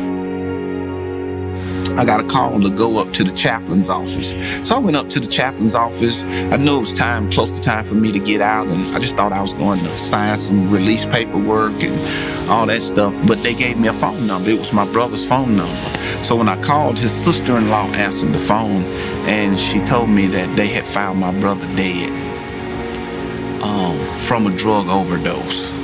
I 1.99 2.05
got 2.05 2.21
a 2.21 2.25
call 2.25 2.61
to 2.61 2.71
go 2.71 2.99
up 2.99 3.13
to 3.15 3.25
the 3.25 3.33
chaplain's 3.33 3.89
office. 3.89 4.35
So 4.63 4.77
I 4.77 4.79
went 4.79 4.97
up 4.97 5.09
to 5.11 5.21
the 5.21 5.27
chaplain's 5.27 5.75
office. 5.75 6.25
I 6.25 6.57
knew 6.57 6.77
it 6.77 6.81
was 6.81 6.93
time, 6.93 7.31
close 7.31 7.57
to 7.57 7.63
time 7.63 7.85
for 7.85 7.95
me 7.95 8.13
to 8.13 8.19
get 8.19 8.41
out, 8.41 8.67
and 8.67 8.81
I 8.95 8.99
just 8.99 9.17
thought 9.17 9.33
I 9.33 9.41
was 9.41 9.55
going 9.55 9.81
to 9.81 9.99
sign 9.99 10.37
some 10.37 10.71
release 10.71 11.07
paperwork 11.07 11.83
and 11.83 12.51
all 12.51 12.67
that 12.67 12.83
stuff. 12.83 13.15
But 13.27 13.43
they 13.43 13.55
gave 13.55 13.79
me 13.79 13.89
a 13.89 13.93
phone 13.93 14.27
number. 14.27 14.51
It 14.51 14.59
was 14.59 14.73
my 14.73 14.91
brother's 14.93 15.27
phone 15.27 15.57
number. 15.57 15.99
So 16.23 16.37
when 16.37 16.49
I 16.49 16.61
called, 16.63 16.99
his 16.99 17.13
sister-in-law 17.13 17.93
answered 17.95 18.33
the 18.33 18.39
phone, 18.39 18.83
and 19.27 19.59
she 19.59 19.81
told 19.81 20.11
me 20.11 20.27
that 20.27 20.57
they 20.57 20.69
had 20.69 20.85
found 20.85 21.19
my 21.19 21.33
brother 21.41 21.67
dead 21.77 22.11
um, 23.63 23.99
from 24.19 24.47
a 24.47 24.57
drug 24.57 24.89
overdose. 24.89 25.76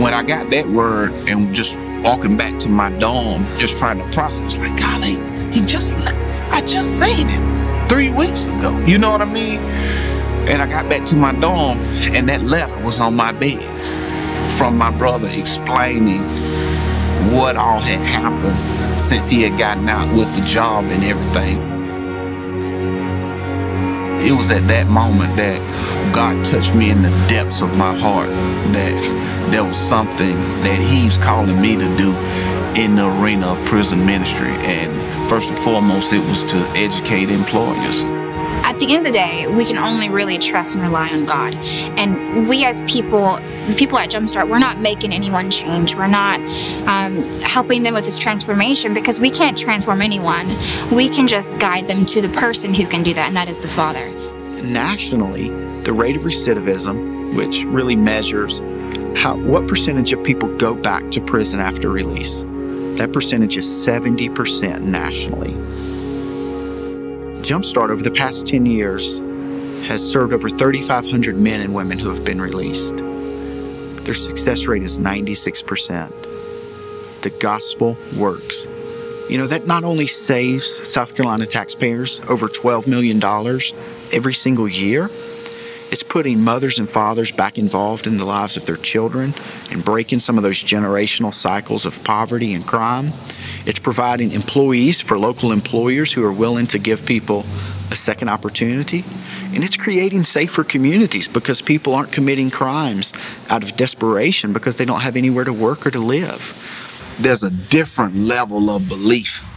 When 0.00 0.12
I 0.12 0.22
got 0.22 0.50
that 0.50 0.68
word 0.68 1.12
and 1.28 1.54
just 1.54 1.78
walking 2.02 2.36
back 2.36 2.58
to 2.60 2.68
my 2.68 2.90
dorm, 2.98 3.42
just 3.56 3.78
trying 3.78 3.98
to 3.98 4.04
process, 4.10 4.54
like, 4.56 4.76
golly, 4.76 5.16
he 5.52 5.64
just, 5.66 5.92
I 5.94 6.60
just 6.60 6.98
seen 6.98 7.28
him 7.28 7.88
three 7.88 8.12
weeks 8.12 8.48
ago. 8.48 8.78
You 8.80 8.98
know 8.98 9.10
what 9.10 9.22
I 9.22 9.24
mean? 9.24 9.58
And 10.48 10.60
I 10.60 10.66
got 10.66 10.88
back 10.88 11.04
to 11.06 11.16
my 11.16 11.32
dorm, 11.32 11.78
and 12.14 12.28
that 12.28 12.42
letter 12.42 12.76
was 12.84 13.00
on 13.00 13.14
my 13.14 13.32
bed 13.32 13.62
from 14.58 14.76
my 14.76 14.90
brother 14.90 15.28
explaining 15.32 16.22
what 17.32 17.56
all 17.56 17.80
had 17.80 18.00
happened 18.00 19.00
since 19.00 19.28
he 19.28 19.42
had 19.42 19.58
gotten 19.58 19.88
out 19.88 20.06
with 20.14 20.32
the 20.36 20.44
job 20.46 20.84
and 20.84 21.02
everything. 21.04 21.64
It 24.20 24.32
was 24.32 24.50
at 24.50 24.66
that 24.68 24.88
moment 24.88 25.36
that 25.36 25.60
God 26.14 26.44
touched 26.44 26.74
me 26.74 26.90
in 26.90 27.02
the 27.02 27.10
depths 27.28 27.62
of 27.62 27.76
my 27.76 27.96
heart 27.96 28.28
that 28.28 29.15
there 29.66 29.72
something 29.72 30.36
that 30.62 30.80
he's 30.80 31.18
calling 31.18 31.60
me 31.60 31.74
to 31.74 31.96
do 31.96 32.14
in 32.80 32.94
the 32.94 33.20
arena 33.20 33.48
of 33.48 33.64
prison 33.66 34.04
ministry. 34.06 34.50
And 34.50 35.28
first 35.28 35.50
and 35.50 35.58
foremost, 35.58 36.12
it 36.12 36.20
was 36.20 36.44
to 36.44 36.56
educate 36.76 37.30
employers. 37.30 38.04
At 38.64 38.78
the 38.78 38.86
end 38.86 38.98
of 38.98 39.04
the 39.04 39.12
day, 39.12 39.46
we 39.48 39.64
can 39.64 39.76
only 39.76 40.08
really 40.08 40.38
trust 40.38 40.74
and 40.74 40.82
rely 40.82 41.08
on 41.08 41.24
God. 41.24 41.54
And 41.98 42.48
we, 42.48 42.64
as 42.64 42.80
people, 42.82 43.36
the 43.66 43.74
people 43.76 43.98
at 43.98 44.10
Jumpstart, 44.10 44.48
we're 44.48 44.58
not 44.58 44.78
making 44.78 45.12
anyone 45.12 45.50
change. 45.50 45.94
We're 45.94 46.06
not 46.06 46.40
um, 46.86 47.22
helping 47.42 47.82
them 47.82 47.94
with 47.94 48.04
this 48.04 48.18
transformation 48.18 48.94
because 48.94 49.18
we 49.18 49.30
can't 49.30 49.58
transform 49.58 50.00
anyone. 50.00 50.46
We 50.92 51.08
can 51.08 51.26
just 51.26 51.58
guide 51.58 51.88
them 51.88 52.06
to 52.06 52.20
the 52.20 52.28
person 52.30 52.72
who 52.72 52.86
can 52.86 53.02
do 53.02 53.14
that, 53.14 53.28
and 53.28 53.36
that 53.36 53.48
is 53.48 53.58
the 53.58 53.68
Father. 53.68 54.10
Nationally, 54.62 55.50
the 55.82 55.92
rate 55.92 56.16
of 56.16 56.22
recidivism, 56.22 57.34
which 57.34 57.64
really 57.64 57.96
measures 57.96 58.60
how 59.16 59.36
what 59.36 59.66
percentage 59.66 60.12
of 60.12 60.22
people 60.22 60.54
go 60.56 60.74
back 60.74 61.10
to 61.10 61.20
prison 61.20 61.58
after 61.58 61.88
release, 61.88 62.42
that 62.98 63.12
percentage 63.12 63.56
is 63.56 63.66
70% 63.66 64.82
nationally. 64.82 65.52
Jumpstart 67.42 67.90
over 67.90 68.02
the 68.02 68.10
past 68.10 68.46
10 68.46 68.66
years 68.66 69.18
has 69.86 70.08
served 70.08 70.32
over 70.32 70.50
3,500 70.50 71.36
men 71.36 71.60
and 71.60 71.74
women 71.74 71.98
who 71.98 72.08
have 72.08 72.24
been 72.24 72.40
released. 72.40 72.96
Their 74.04 74.14
success 74.14 74.66
rate 74.66 74.82
is 74.82 74.98
96%. 74.98 77.22
The 77.22 77.30
gospel 77.30 77.96
works. 78.16 78.66
You 79.28 79.38
know, 79.38 79.46
that 79.48 79.66
not 79.66 79.82
only 79.82 80.06
saves 80.06 80.88
South 80.88 81.16
Carolina 81.16 81.46
taxpayers 81.46 82.20
over 82.28 82.48
$12 82.48 82.86
million 82.86 83.22
every 84.12 84.34
single 84.34 84.68
year, 84.68 85.10
it's 85.90 86.02
putting 86.02 86.42
mothers 86.42 86.78
and 86.78 86.88
fathers 86.88 87.30
back 87.30 87.58
involved 87.58 88.06
in 88.06 88.18
the 88.18 88.24
lives 88.24 88.56
of 88.56 88.66
their 88.66 88.76
children 88.76 89.34
and 89.70 89.84
breaking 89.84 90.20
some 90.20 90.36
of 90.36 90.42
those 90.42 90.62
generational 90.62 91.32
cycles 91.32 91.86
of 91.86 92.02
poverty 92.02 92.54
and 92.54 92.66
crime. 92.66 93.12
It's 93.66 93.78
providing 93.78 94.32
employees 94.32 95.00
for 95.00 95.18
local 95.18 95.52
employers 95.52 96.12
who 96.12 96.24
are 96.24 96.32
willing 96.32 96.66
to 96.68 96.78
give 96.78 97.06
people 97.06 97.44
a 97.90 97.96
second 97.96 98.28
opportunity. 98.28 99.04
And 99.54 99.62
it's 99.62 99.76
creating 99.76 100.24
safer 100.24 100.64
communities 100.64 101.28
because 101.28 101.62
people 101.62 101.94
aren't 101.94 102.12
committing 102.12 102.50
crimes 102.50 103.12
out 103.48 103.62
of 103.62 103.76
desperation 103.76 104.52
because 104.52 104.76
they 104.76 104.84
don't 104.84 105.00
have 105.00 105.16
anywhere 105.16 105.44
to 105.44 105.52
work 105.52 105.86
or 105.86 105.90
to 105.92 106.00
live. 106.00 107.16
There's 107.20 107.42
a 107.42 107.50
different 107.50 108.16
level 108.16 108.70
of 108.70 108.88
belief 108.88 109.48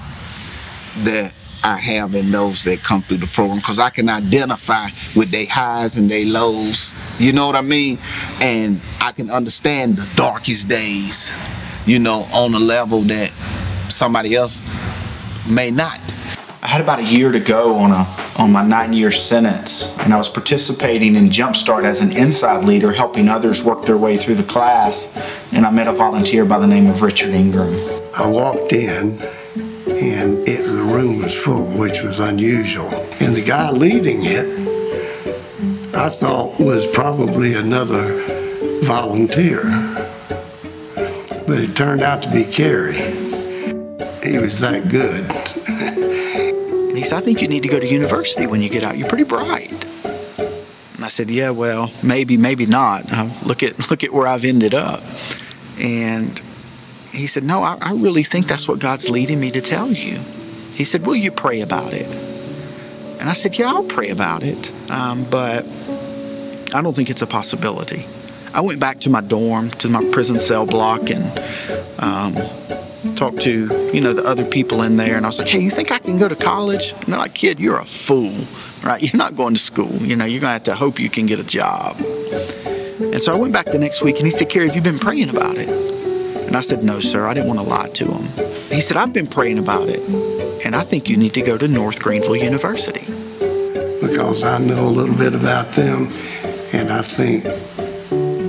that 1.00 1.34
I 1.64 1.78
have 1.78 2.16
in 2.16 2.32
those 2.32 2.64
that 2.64 2.84
come 2.84 3.02
through 3.02 3.18
the 3.18 3.28
program 3.28 3.58
because 3.58 3.80
I 3.80 3.90
can 3.90 4.10
identify 4.10 4.88
with 5.16 5.32
their 5.32 5.48
highs 5.48 5.98
and 5.98 6.10
their 6.10 6.26
lows. 6.26 6.92
You 7.18 7.34
know 7.34 7.48
what 7.48 7.56
I 7.56 7.62
mean? 7.62 8.00
And 8.42 8.82
I 9.02 9.12
can 9.12 9.30
understand 9.30 9.98
the 9.98 10.10
darkest 10.16 10.70
days, 10.70 11.32
you 11.86 12.00
know, 12.00 12.26
on 12.34 12.54
a 12.54 12.60
level 12.60 13.02
that 13.02 13.30
somebody 13.90 14.36
else 14.36 14.64
may 15.50 15.72
not. 15.72 16.00
I 16.62 16.68
had 16.68 16.82
about 16.82 17.00
a 17.00 17.06
year 17.06 17.32
to 17.32 17.40
go 17.40 17.76
on 17.76 17.92
a 17.92 18.06
on 18.38 18.52
my 18.52 18.66
nine 18.66 18.94
year 18.94 19.12
sentence, 19.12 19.98
and 20.00 20.14
I 20.14 20.18
was 20.18 20.30
participating 20.30 21.16
in 21.16 21.26
Jumpstart 21.30 21.84
as 21.84 22.02
an 22.02 22.16
inside 22.16 22.66
leader, 22.66 22.92
helping 22.92 23.28
others 23.28 23.64
work 23.64 23.86
their 23.86 23.98
way 23.98 24.18
through 24.18 24.36
the 24.36 24.44
class. 24.44 25.18
And 25.54 25.66
I 25.66 25.72
met 25.72 25.88
a 25.88 25.94
volunteer 25.94 26.46
by 26.46 26.60
the 26.60 26.68
name 26.68 26.88
of 26.88 27.02
Richard 27.02 27.30
Ingram. 27.30 27.74
I 28.18 28.28
walked 28.28 28.74
in, 28.74 29.20
and 30.02 30.48
it, 30.48 30.66
the 30.66 30.82
room 30.82 31.20
was 31.20 31.36
full, 31.38 31.64
which 31.78 32.02
was 32.02 32.20
unusual. 32.20 32.90
And 33.20 33.36
the 33.36 33.44
guy 33.46 33.72
leading 33.72 34.20
it, 34.22 34.46
I 35.96 36.10
thought 36.10 36.60
was 36.60 36.88
probably 36.88 37.56
another 37.56 38.22
volunteer, 38.84 39.62
but 41.46 41.60
it 41.60 41.76
turned 41.76 42.02
out 42.02 42.22
to 42.24 42.32
be 42.32 42.46
Kerry. 42.46 42.96
He 44.24 44.38
was 44.38 44.60
that 44.60 44.88
good. 44.90 45.26
He 47.00 47.06
said, 47.06 47.20
I 47.20 47.22
think 47.22 47.42
you 47.42 47.48
need 47.48 47.64
to 47.64 47.70
go 47.70 47.80
to 47.80 47.88
university 47.88 48.46
when 48.46 48.62
you 48.62 48.68
get 48.68 48.84
out. 48.84 48.98
You're 48.98 49.08
pretty 49.08 49.24
bright. 49.24 49.72
And 50.96 51.06
I 51.06 51.08
said, 51.08 51.30
Yeah, 51.30 51.52
well, 51.52 51.94
maybe, 52.04 52.36
maybe 52.36 52.66
not. 52.66 53.10
Uh, 53.10 53.30
look 53.46 53.64
at 53.64 53.90
look 53.90 54.04
at 54.04 54.12
where 54.12 54.28
I've 54.28 54.44
ended 54.44 54.74
up. 54.74 55.02
And 55.80 56.42
he 57.12 57.28
said, 57.28 57.44
No, 57.44 57.64
I, 57.64 57.78
I 57.82 57.94
really 57.94 58.24
think 58.24 58.48
that's 58.48 58.68
what 58.68 58.80
God's 58.80 59.10
leading 59.10 59.40
me 59.40 59.52
to 59.52 59.62
tell 59.62 59.92
you. 59.92 60.20
He 60.74 60.84
said, 60.84 61.06
Will 61.06 61.16
you 61.16 61.32
pray 61.32 61.62
about 61.62 61.94
it? 61.94 62.08
And 63.20 63.30
I 63.30 63.34
said, 63.34 63.58
Yeah, 63.58 63.70
I'll 63.70 63.84
pray 63.84 64.10
about 64.10 64.44
it, 64.44 64.72
um, 64.90 65.26
but 65.30 65.66
I 66.74 66.82
don't 66.82 66.96
think 66.96 67.10
it's 67.10 67.22
a 67.22 67.28
possibility. 67.28 68.06
I 68.54 68.62
went 68.62 68.80
back 68.80 69.00
to 69.02 69.10
my 69.10 69.22
dorm, 69.22 69.70
to 69.72 69.90
my 69.90 70.04
prison 70.12 70.40
cell 70.40 70.66
block, 70.66 71.10
and 71.10 71.24
um, 72.00 72.36
talked 73.16 73.42
to 73.42 73.92
you 73.94 74.02
know 74.02 74.14
the 74.14 74.24
other 74.24 74.46
people 74.46 74.82
in 74.82 74.98
there, 74.98 75.16
and 75.16 75.26
I 75.26 75.30
was 75.30 75.40
like, 75.40 75.48
"Hey, 75.48 75.60
you 75.60 75.70
think 75.70 75.92
I 75.92 76.00
can 76.00 76.18
go 76.18 76.28
to 76.28 76.36
college?" 76.36 76.94
And 76.94 77.14
they're 77.14 77.20
like, 77.20 77.34
"Kid, 77.36 77.60
you're 77.60 77.80
a 77.80 77.86
fool, 77.86 78.34
right? 78.84 79.02
You're 79.14 79.18
not 79.18 79.36
going 79.36 79.54
to 79.54 79.60
school. 79.60 79.92
You 79.98 80.16
know, 80.16 80.26
you're 80.26 80.42
gonna 80.42 80.54
have 80.54 80.64
to 80.64 80.76
hope 80.76 81.00
you 81.00 81.10
can 81.10 81.26
get 81.26 81.40
a 81.40 81.44
job." 81.44 81.98
And 82.00 83.22
so 83.22 83.34
I 83.34 83.36
went 83.36 83.54
back 83.54 83.66
the 83.66 83.80
next 83.80 84.04
week, 84.04 84.16
and 84.18 84.26
he 84.26 84.32
said, 84.32 84.50
"Kerry, 84.50 84.68
have 84.68 84.76
you 84.76 84.82
been 84.82 85.00
praying 85.00 85.30
about 85.30 85.56
it?" 85.58 85.99
And 86.50 86.58
I 86.58 86.62
said, 86.62 86.84
"No, 86.84 87.00
sir. 87.00 87.28
I 87.28 87.34
didn't 87.36 87.48
want 87.48 87.60
to 87.60 87.66
lie 87.66 87.90
to 87.90 88.06
him." 88.06 88.26
He 88.70 88.82
said, 88.82 88.98
"I've 88.98 89.14
been 89.14 89.28
praying 89.28 89.60
about 89.60 89.88
it, 89.88 90.02
and 90.66 90.76
I 90.76 90.82
think 90.82 91.08
you 91.08 91.16
need 91.16 91.36
to 91.36 91.42
go 91.42 91.58
to 91.58 91.68
North 91.68 92.02
Greenville 92.02 92.36
University." 92.36 93.06
because 94.02 94.44
I 94.44 94.58
know 94.60 94.88
a 94.88 94.90
little 94.90 95.16
bit 95.16 95.36
about 95.36 95.72
them, 95.72 96.08
and 96.74 96.92
I 96.92 97.02
think 97.02 97.44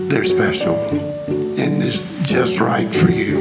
they're 0.09 0.25
special, 0.25 0.77
and 0.77 1.83
it's 1.83 2.01
just 2.23 2.61
right 2.61 2.93
for 2.93 3.11
you. 3.11 3.39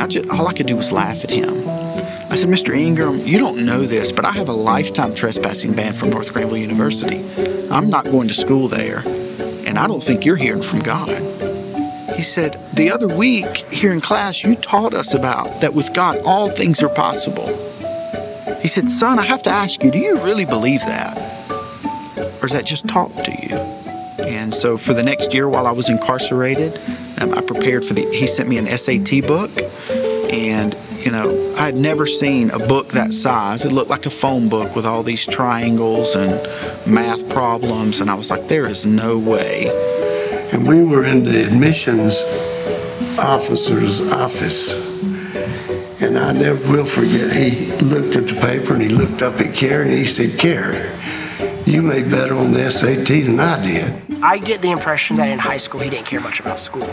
I 0.00 0.06
just, 0.06 0.28
all 0.30 0.46
I 0.46 0.52
could 0.52 0.66
do 0.66 0.76
was 0.76 0.92
laugh 0.92 1.24
at 1.24 1.30
him. 1.30 1.68
I 2.30 2.36
said, 2.36 2.48
Mr. 2.48 2.76
Ingram, 2.76 3.18
you 3.18 3.38
don't 3.38 3.64
know 3.64 3.82
this, 3.82 4.12
but 4.12 4.24
I 4.24 4.32
have 4.32 4.48
a 4.48 4.52
lifetime 4.52 5.14
trespassing 5.14 5.72
ban 5.74 5.94
from 5.94 6.10
North 6.10 6.32
Greenville 6.32 6.58
University. 6.58 7.24
I'm 7.70 7.88
not 7.88 8.04
going 8.04 8.28
to 8.28 8.34
school 8.34 8.68
there, 8.68 9.02
and 9.66 9.78
I 9.78 9.86
don't 9.86 10.02
think 10.02 10.24
you're 10.24 10.36
hearing 10.36 10.62
from 10.62 10.80
God. 10.80 11.08
He 12.18 12.24
said, 12.24 12.58
The 12.74 12.90
other 12.90 13.06
week 13.06 13.58
here 13.72 13.92
in 13.92 14.00
class, 14.00 14.42
you 14.42 14.56
taught 14.56 14.92
us 14.92 15.14
about 15.14 15.60
that 15.60 15.72
with 15.72 15.94
God, 15.94 16.18
all 16.24 16.50
things 16.50 16.82
are 16.82 16.88
possible. 16.88 17.46
He 18.60 18.66
said, 18.66 18.90
Son, 18.90 19.20
I 19.20 19.22
have 19.22 19.40
to 19.44 19.50
ask 19.50 19.84
you, 19.84 19.92
do 19.92 19.98
you 19.98 20.18
really 20.24 20.44
believe 20.44 20.80
that? 20.80 21.16
Or 22.42 22.46
is 22.46 22.52
that 22.54 22.66
just 22.66 22.88
talk 22.88 23.14
to 23.14 23.30
you? 23.30 23.54
And 24.26 24.52
so 24.52 24.76
for 24.76 24.94
the 24.94 25.02
next 25.04 25.32
year 25.32 25.48
while 25.48 25.68
I 25.68 25.70
was 25.70 25.88
incarcerated, 25.90 26.76
um, 27.20 27.34
I 27.34 27.40
prepared 27.40 27.84
for 27.84 27.94
the, 27.94 28.04
he 28.10 28.26
sent 28.26 28.48
me 28.48 28.58
an 28.58 28.66
SAT 28.66 29.24
book. 29.24 29.52
And, 30.28 30.76
you 30.98 31.12
know, 31.12 31.54
I 31.56 31.66
had 31.66 31.76
never 31.76 32.04
seen 32.04 32.50
a 32.50 32.58
book 32.58 32.88
that 32.94 33.14
size. 33.14 33.64
It 33.64 33.70
looked 33.70 33.90
like 33.90 34.06
a 34.06 34.10
phone 34.10 34.48
book 34.48 34.74
with 34.74 34.86
all 34.86 35.04
these 35.04 35.24
triangles 35.24 36.16
and 36.16 36.32
math 36.84 37.30
problems. 37.30 38.00
And 38.00 38.10
I 38.10 38.16
was 38.16 38.28
like, 38.28 38.48
there 38.48 38.66
is 38.66 38.84
no 38.86 39.20
way. 39.20 39.97
And 40.52 40.66
we 40.66 40.84
were 40.84 41.04
in 41.04 41.24
the 41.24 41.44
admissions 41.46 42.24
officer's 43.18 44.00
office. 44.00 44.72
And 46.00 46.16
I 46.16 46.32
never 46.32 46.72
will 46.72 46.84
forget, 46.84 47.32
he 47.32 47.72
looked 47.84 48.16
at 48.16 48.26
the 48.28 48.38
paper 48.40 48.74
and 48.74 48.82
he 48.82 48.88
looked 48.88 49.22
up 49.22 49.40
at 49.40 49.54
Kerry 49.54 49.88
and 49.88 49.98
he 49.98 50.06
said, 50.06 50.38
Kerry, 50.38 50.88
you 51.66 51.82
made 51.82 52.10
better 52.10 52.34
on 52.34 52.52
the 52.52 52.70
SAT 52.70 53.06
than 53.06 53.40
I 53.40 53.62
did. 53.62 54.22
I 54.22 54.38
get 54.38 54.62
the 54.62 54.70
impression 54.70 55.16
that 55.16 55.28
in 55.28 55.38
high 55.38 55.58
school 55.58 55.80
he 55.80 55.90
didn't 55.90 56.06
care 56.06 56.20
much 56.20 56.40
about 56.40 56.60
school. 56.60 56.88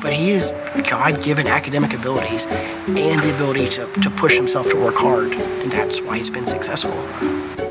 But 0.00 0.12
he 0.12 0.30
is 0.30 0.52
God 0.88 1.22
given 1.22 1.46
academic 1.46 1.94
abilities 1.94 2.46
and 2.46 3.22
the 3.22 3.34
ability 3.34 3.66
to, 3.66 3.86
to 4.02 4.10
push 4.10 4.36
himself 4.36 4.70
to 4.70 4.76
work 4.76 4.96
hard. 4.96 5.32
And 5.32 5.70
that's 5.70 6.00
why 6.00 6.16
he's 6.16 6.30
been 6.30 6.46
successful. 6.46 6.92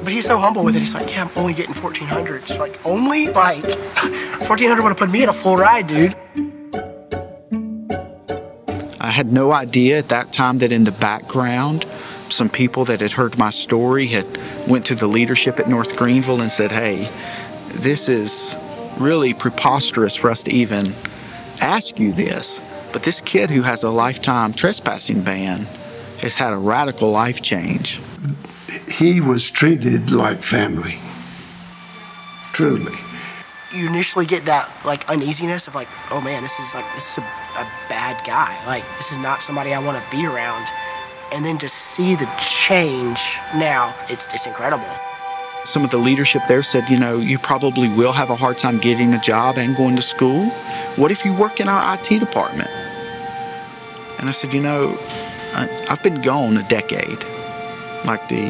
But 0.03 0.11
he's 0.11 0.25
so 0.25 0.37
humble 0.37 0.65
with 0.65 0.75
it. 0.75 0.79
He's 0.79 0.93
like, 0.93 1.09
yeah, 1.11 1.23
I'm 1.23 1.29
only 1.37 1.53
getting 1.53 1.73
1400. 1.73 2.35
It's 2.35 2.59
like, 2.59 2.77
only? 2.85 3.27
Like, 3.27 3.63
1400 3.63 4.81
would 4.83 4.89
have 4.89 4.97
put 4.97 5.11
me 5.11 5.23
in 5.23 5.29
a 5.29 5.33
full 5.33 5.55
ride, 5.55 5.87
dude. 5.87 6.13
I 8.99 9.09
had 9.09 9.31
no 9.31 9.53
idea 9.53 9.99
at 9.99 10.09
that 10.09 10.33
time 10.33 10.57
that 10.57 10.71
in 10.71 10.83
the 10.83 10.91
background, 10.91 11.85
some 12.29 12.49
people 12.49 12.83
that 12.85 12.99
had 12.99 13.13
heard 13.13 13.37
my 13.37 13.49
story 13.49 14.07
had 14.07 14.25
went 14.67 14.85
to 14.87 14.95
the 14.95 15.07
leadership 15.07 15.59
at 15.59 15.69
North 15.69 15.95
Greenville 15.95 16.41
and 16.41 16.51
said, 16.51 16.71
"Hey, 16.71 17.09
this 17.67 18.09
is 18.09 18.55
really 18.97 19.33
preposterous 19.33 20.15
for 20.15 20.29
us 20.31 20.43
to 20.43 20.51
even 20.51 20.93
ask 21.61 21.99
you 21.99 22.11
this." 22.11 22.59
But 22.91 23.03
this 23.03 23.21
kid 23.21 23.51
who 23.51 23.61
has 23.61 23.83
a 23.83 23.89
lifetime 23.89 24.53
trespassing 24.53 25.21
ban 25.21 25.67
has 26.21 26.35
had 26.35 26.53
a 26.53 26.57
radical 26.57 27.11
life 27.11 27.41
change. 27.41 28.01
He 28.91 29.21
was 29.21 29.51
treated 29.51 30.12
like 30.12 30.41
family. 30.41 30.97
Truly. 32.53 32.97
You 33.73 33.88
initially 33.88 34.25
get 34.25 34.45
that 34.45 34.69
like 34.86 35.09
uneasiness 35.09 35.67
of 35.67 35.75
like, 35.75 35.88
oh 36.12 36.21
man, 36.21 36.43
this 36.43 36.59
is 36.59 36.75
like 36.75 36.86
this 36.93 37.17
is 37.17 37.23
a, 37.23 37.27
a 37.62 37.67
bad 37.89 38.23
guy. 38.25 38.55
Like 38.67 38.83
this 38.97 39.12
is 39.12 39.17
not 39.17 39.41
somebody 39.41 39.73
I 39.73 39.79
want 39.79 39.97
to 39.97 40.12
be 40.12 40.25
around. 40.25 40.65
And 41.33 41.43
then 41.43 41.57
to 41.57 41.69
see 41.69 42.13
the 42.15 42.29
change 42.39 43.39
now, 43.55 43.93
it's 44.09 44.31
it's 44.33 44.45
incredible. 44.45 44.86
Some 45.65 45.83
of 45.83 45.91
the 45.91 45.97
leadership 45.97 46.43
there 46.47 46.62
said, 46.62 46.89
you 46.89 46.99
know, 46.99 47.17
you 47.17 47.39
probably 47.39 47.88
will 47.89 48.12
have 48.12 48.29
a 48.29 48.36
hard 48.36 48.57
time 48.57 48.79
getting 48.79 49.13
a 49.13 49.19
job 49.21 49.57
and 49.57 49.75
going 49.75 49.95
to 49.95 50.01
school. 50.01 50.45
What 50.97 51.09
if 51.09 51.23
you 51.23 51.33
work 51.33 51.62
in 51.62 51.69
our 51.69 51.95
IT 51.95 52.19
department? 52.19 52.69
And 54.19 54.27
I 54.27 54.33
said, 54.33 54.53
you 54.53 54.62
know, 54.62 54.97
I, 55.55 55.67
have 55.88 56.03
been 56.03 56.21
gone 56.21 56.57
a 56.57 56.63
decade. 56.67 57.23
Like 58.05 58.27
the, 58.27 58.49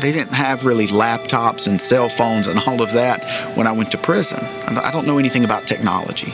they 0.00 0.12
didn't 0.12 0.34
have 0.34 0.66
really 0.66 0.86
laptops 0.86 1.66
and 1.66 1.80
cell 1.80 2.08
phones 2.08 2.46
and 2.46 2.58
all 2.60 2.82
of 2.82 2.92
that 2.92 3.24
when 3.56 3.66
I 3.66 3.72
went 3.72 3.90
to 3.92 3.98
prison. 3.98 4.44
I 4.66 4.90
don't 4.90 5.06
know 5.06 5.18
anything 5.18 5.44
about 5.44 5.66
technology. 5.66 6.32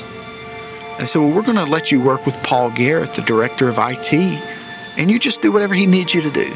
I 0.98 1.04
said, 1.04 1.20
well, 1.22 1.30
we're 1.30 1.42
going 1.42 1.56
to 1.56 1.64
let 1.64 1.90
you 1.90 2.00
work 2.00 2.26
with 2.26 2.36
Paul 2.42 2.70
Garrett, 2.70 3.14
the 3.14 3.22
director 3.22 3.68
of 3.68 3.78
IT, 3.78 4.12
and 4.12 5.10
you 5.10 5.18
just 5.18 5.40
do 5.40 5.50
whatever 5.50 5.74
he 5.74 5.86
needs 5.86 6.12
you 6.12 6.20
to 6.20 6.30
do. 6.30 6.52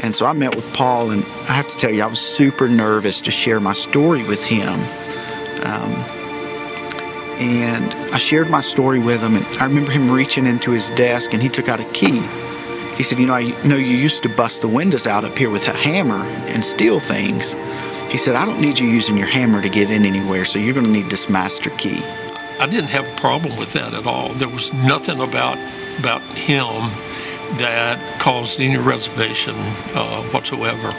And 0.00 0.14
so 0.14 0.26
I 0.26 0.32
met 0.32 0.54
with 0.54 0.72
Paul, 0.74 1.10
and 1.10 1.24
I 1.48 1.52
have 1.52 1.68
to 1.68 1.76
tell 1.76 1.90
you, 1.90 2.02
I 2.02 2.06
was 2.06 2.20
super 2.20 2.68
nervous 2.68 3.20
to 3.22 3.30
share 3.30 3.60
my 3.60 3.72
story 3.72 4.22
with 4.24 4.44
him. 4.44 4.68
Um, 5.64 5.92
and 7.40 7.92
I 8.12 8.18
shared 8.18 8.48
my 8.48 8.60
story 8.60 9.00
with 9.00 9.20
him, 9.20 9.34
and 9.34 9.44
I 9.58 9.64
remember 9.64 9.90
him 9.90 10.10
reaching 10.10 10.46
into 10.46 10.70
his 10.70 10.90
desk, 10.90 11.32
and 11.32 11.42
he 11.42 11.48
took 11.48 11.68
out 11.68 11.80
a 11.80 11.84
key. 11.92 12.20
He 12.96 13.02
said, 13.02 13.18
You 13.18 13.26
know, 13.26 13.34
I 13.34 13.50
know 13.66 13.76
you 13.76 13.96
used 13.96 14.22
to 14.22 14.28
bust 14.28 14.62
the 14.62 14.68
windows 14.68 15.06
out 15.06 15.24
up 15.24 15.36
here 15.36 15.50
with 15.50 15.66
a 15.68 15.72
hammer 15.72 16.24
and 16.48 16.64
steal 16.64 17.00
things. 17.00 17.54
He 18.10 18.18
said, 18.18 18.36
I 18.36 18.44
don't 18.44 18.60
need 18.60 18.78
you 18.78 18.88
using 18.88 19.16
your 19.16 19.26
hammer 19.26 19.62
to 19.62 19.68
get 19.68 19.90
in 19.90 20.04
anywhere, 20.04 20.44
so 20.44 20.58
you're 20.58 20.74
going 20.74 20.86
to 20.86 20.92
need 20.92 21.06
this 21.06 21.30
master 21.30 21.70
key. 21.70 22.02
I 22.60 22.68
didn't 22.68 22.90
have 22.90 23.08
a 23.08 23.20
problem 23.20 23.56
with 23.58 23.72
that 23.72 23.94
at 23.94 24.06
all. 24.06 24.28
There 24.34 24.48
was 24.48 24.72
nothing 24.72 25.20
about 25.20 25.58
about 25.98 26.22
him 26.36 26.66
that 27.58 27.98
caused 28.20 28.60
any 28.60 28.78
reservation 28.78 29.54
uh, 29.94 30.22
whatsoever 30.32 30.92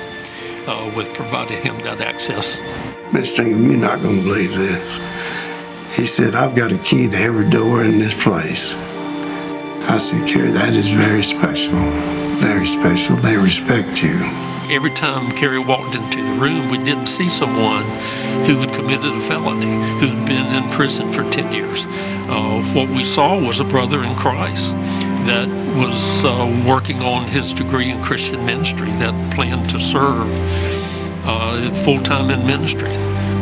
uh, 0.67 0.91
with 0.95 1.13
providing 1.13 1.61
him 1.61 1.77
that 1.79 2.01
access. 2.01 2.59
Mr. 3.11 3.45
Ingram, 3.45 3.71
you're 3.71 3.79
not 3.79 4.01
going 4.01 4.17
to 4.17 4.23
believe 4.23 4.53
this. 4.55 5.97
He 5.97 6.05
said, 6.05 6.35
I've 6.35 6.55
got 6.55 6.71
a 6.71 6.77
key 6.79 7.07
to 7.09 7.17
every 7.17 7.49
door 7.49 7.83
in 7.83 7.99
this 7.99 8.21
place. 8.21 8.73
I 9.89 9.97
said, 9.97 10.27
Kerry, 10.27 10.51
that 10.51 10.73
is 10.73 10.89
very 10.89 11.21
special. 11.21 11.79
Very 12.39 12.65
special. 12.65 13.15
They 13.17 13.37
respect 13.37 14.01
you. 14.01 14.19
Every 14.71 14.89
time 14.91 15.29
Kerry 15.35 15.59
walked 15.59 15.95
into 15.95 16.23
the 16.23 16.31
room, 16.39 16.69
we 16.71 16.77
didn't 16.83 17.07
see 17.07 17.27
someone 17.27 17.83
who 18.45 18.57
had 18.57 18.73
committed 18.73 19.11
a 19.11 19.19
felony, 19.19 19.65
who 19.99 20.07
had 20.07 20.27
been 20.27 20.63
in 20.63 20.69
prison 20.71 21.09
for 21.09 21.29
10 21.29 21.53
years. 21.53 21.85
Uh, 22.29 22.61
what 22.73 22.89
we 22.89 23.03
saw 23.03 23.35
was 23.35 23.59
a 23.59 23.65
brother 23.65 24.03
in 24.03 24.15
Christ 24.15 24.73
that 25.27 25.47
was 25.77 26.25
uh, 26.25 26.65
working 26.67 27.01
on 27.03 27.27
his 27.27 27.53
degree 27.53 27.91
in 27.91 28.01
Christian 28.01 28.45
ministry, 28.45 28.87
that 28.99 29.33
planned 29.33 29.69
to 29.69 29.79
serve 29.79 30.27
full 31.83 31.99
time 31.99 32.29
in 32.29 32.45
ministry. 32.45 32.89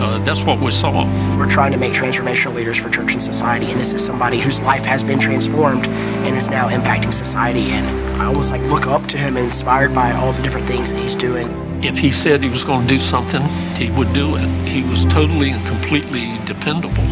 Uh, 0.04 0.18
that's 0.24 0.44
what 0.44 0.60
we 0.60 0.72
saw. 0.72 1.06
We're 1.38 1.48
trying 1.50 1.72
to 1.74 1.78
make 1.78 1.94
transformational 1.94 2.56
leaders 2.56 2.82
for 2.82 2.90
church 2.90 3.14
and 3.14 3.22
society, 3.22 3.68
and 3.68 3.80
this 3.80 3.94
is 3.94 4.04
somebody 4.04 4.40
whose 4.40 4.60
life 4.62 4.84
has 4.84 5.04
been 5.04 5.20
transformed 5.20 5.86
and 5.86 6.36
is 6.36 6.50
now 6.50 6.70
impacting 6.70 7.14
society. 7.14 7.70
And 7.70 7.86
I 8.20 8.26
almost 8.26 8.52
like 8.52 8.62
look 8.62 8.88
up 8.88 9.06
to 9.10 9.18
him, 9.18 9.38
inspired 9.38 9.94
by 9.94 10.12
all 10.14 10.32
the 10.32 10.42
different 10.42 10.66
things 10.66 10.92
that 10.92 11.00
he's 11.00 11.14
doing. 11.14 11.48
If 11.84 12.00
he 12.00 12.10
said 12.10 12.42
he 12.44 12.50
was 12.50 12.64
going 12.64 12.82
to 12.84 12.88
do 12.88 12.98
something, 12.98 13.42
he 13.78 13.92
would 13.92 14.12
do 14.14 14.36
it. 14.38 14.68
He 14.68 14.82
was 14.84 15.06
totally 15.06 15.52
and 15.52 15.66
completely 15.68 16.32
dependable. 16.46 17.04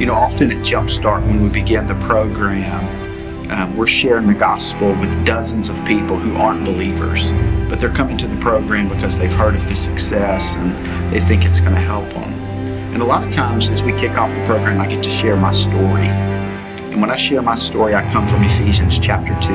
You 0.00 0.06
know, 0.06 0.14
often 0.14 0.50
at 0.50 0.58
Jumpstart, 0.58 1.24
when 1.26 1.40
we 1.40 1.48
begin 1.50 1.86
the 1.86 1.94
program, 1.96 3.03
um, 3.54 3.76
we're 3.76 3.86
sharing 3.86 4.26
the 4.26 4.34
gospel 4.34 4.88
with 4.94 5.24
dozens 5.24 5.68
of 5.68 5.76
people 5.84 6.16
who 6.16 6.34
aren't 6.36 6.64
believers, 6.64 7.30
but 7.68 7.78
they're 7.78 7.92
coming 7.92 8.16
to 8.18 8.26
the 8.26 8.40
program 8.40 8.88
because 8.88 9.16
they've 9.16 9.32
heard 9.32 9.54
of 9.54 9.68
the 9.68 9.76
success 9.76 10.56
and 10.56 10.74
they 11.12 11.20
think 11.20 11.44
it's 11.44 11.60
going 11.60 11.74
to 11.74 11.80
help 11.80 12.08
them. 12.10 12.32
And 12.92 13.00
a 13.00 13.04
lot 13.04 13.24
of 13.24 13.30
times, 13.30 13.68
as 13.68 13.84
we 13.84 13.92
kick 13.92 14.18
off 14.18 14.34
the 14.34 14.44
program, 14.44 14.80
I 14.80 14.88
get 14.88 15.04
to 15.04 15.10
share 15.10 15.36
my 15.36 15.52
story. 15.52 16.08
And 16.08 17.00
when 17.00 17.10
I 17.10 17.16
share 17.16 17.42
my 17.42 17.54
story, 17.54 17.94
I 17.94 18.10
come 18.12 18.26
from 18.26 18.42
Ephesians 18.42 18.98
chapter 18.98 19.38
2. 19.40 19.52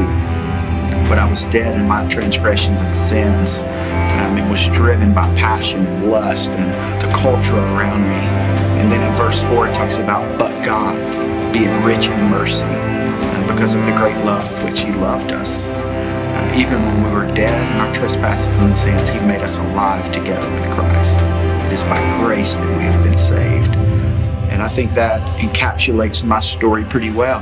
But 1.10 1.20
I 1.20 1.28
was 1.30 1.46
dead 1.48 1.78
in 1.78 1.86
my 1.86 2.08
transgressions 2.08 2.80
and 2.80 2.96
sins 2.96 3.64
um, 3.64 4.38
and 4.38 4.50
was 4.50 4.70
driven 4.70 5.14
by 5.14 5.28
passion 5.36 5.86
and 5.86 6.10
lust 6.10 6.52
and 6.52 7.02
the 7.02 7.18
culture 7.18 7.58
around 7.58 8.02
me. 8.04 8.80
And 8.80 8.90
then 8.90 9.10
in 9.10 9.16
verse 9.18 9.44
4, 9.44 9.68
it 9.68 9.74
talks 9.74 9.98
about, 9.98 10.40
but 10.40 10.64
God 10.64 10.96
being 11.52 11.84
rich 11.84 12.08
in 12.10 12.30
mercy 12.30 12.99
because 13.50 13.74
of 13.74 13.84
the 13.86 13.92
great 13.94 14.16
love 14.24 14.48
with 14.48 14.64
which 14.64 14.82
He 14.82 14.92
loved 14.92 15.32
us. 15.32 15.66
And 15.66 16.62
even 16.62 16.82
when 16.84 17.04
we 17.04 17.10
were 17.10 17.26
dead 17.34 17.60
in 17.72 17.82
our 17.82 17.92
trespasses 17.94 18.48
and 18.56 18.78
sins, 18.78 19.10
He 19.10 19.20
made 19.20 19.42
us 19.42 19.58
alive 19.58 20.12
together 20.12 20.50
with 20.54 20.66
Christ. 20.70 21.20
It 21.66 21.74
is 21.74 21.84
by 21.84 21.98
grace 22.20 22.58
that 22.58 22.78
we 22.78 22.84
have 22.84 23.04
been 23.04 23.18
saved. 23.18 23.74
And 24.52 24.62
I 24.62 24.68
think 24.68 24.92
that 24.94 25.22
encapsulates 25.40 26.24
my 26.24 26.40
story 26.40 26.84
pretty 26.84 27.10
well. 27.12 27.42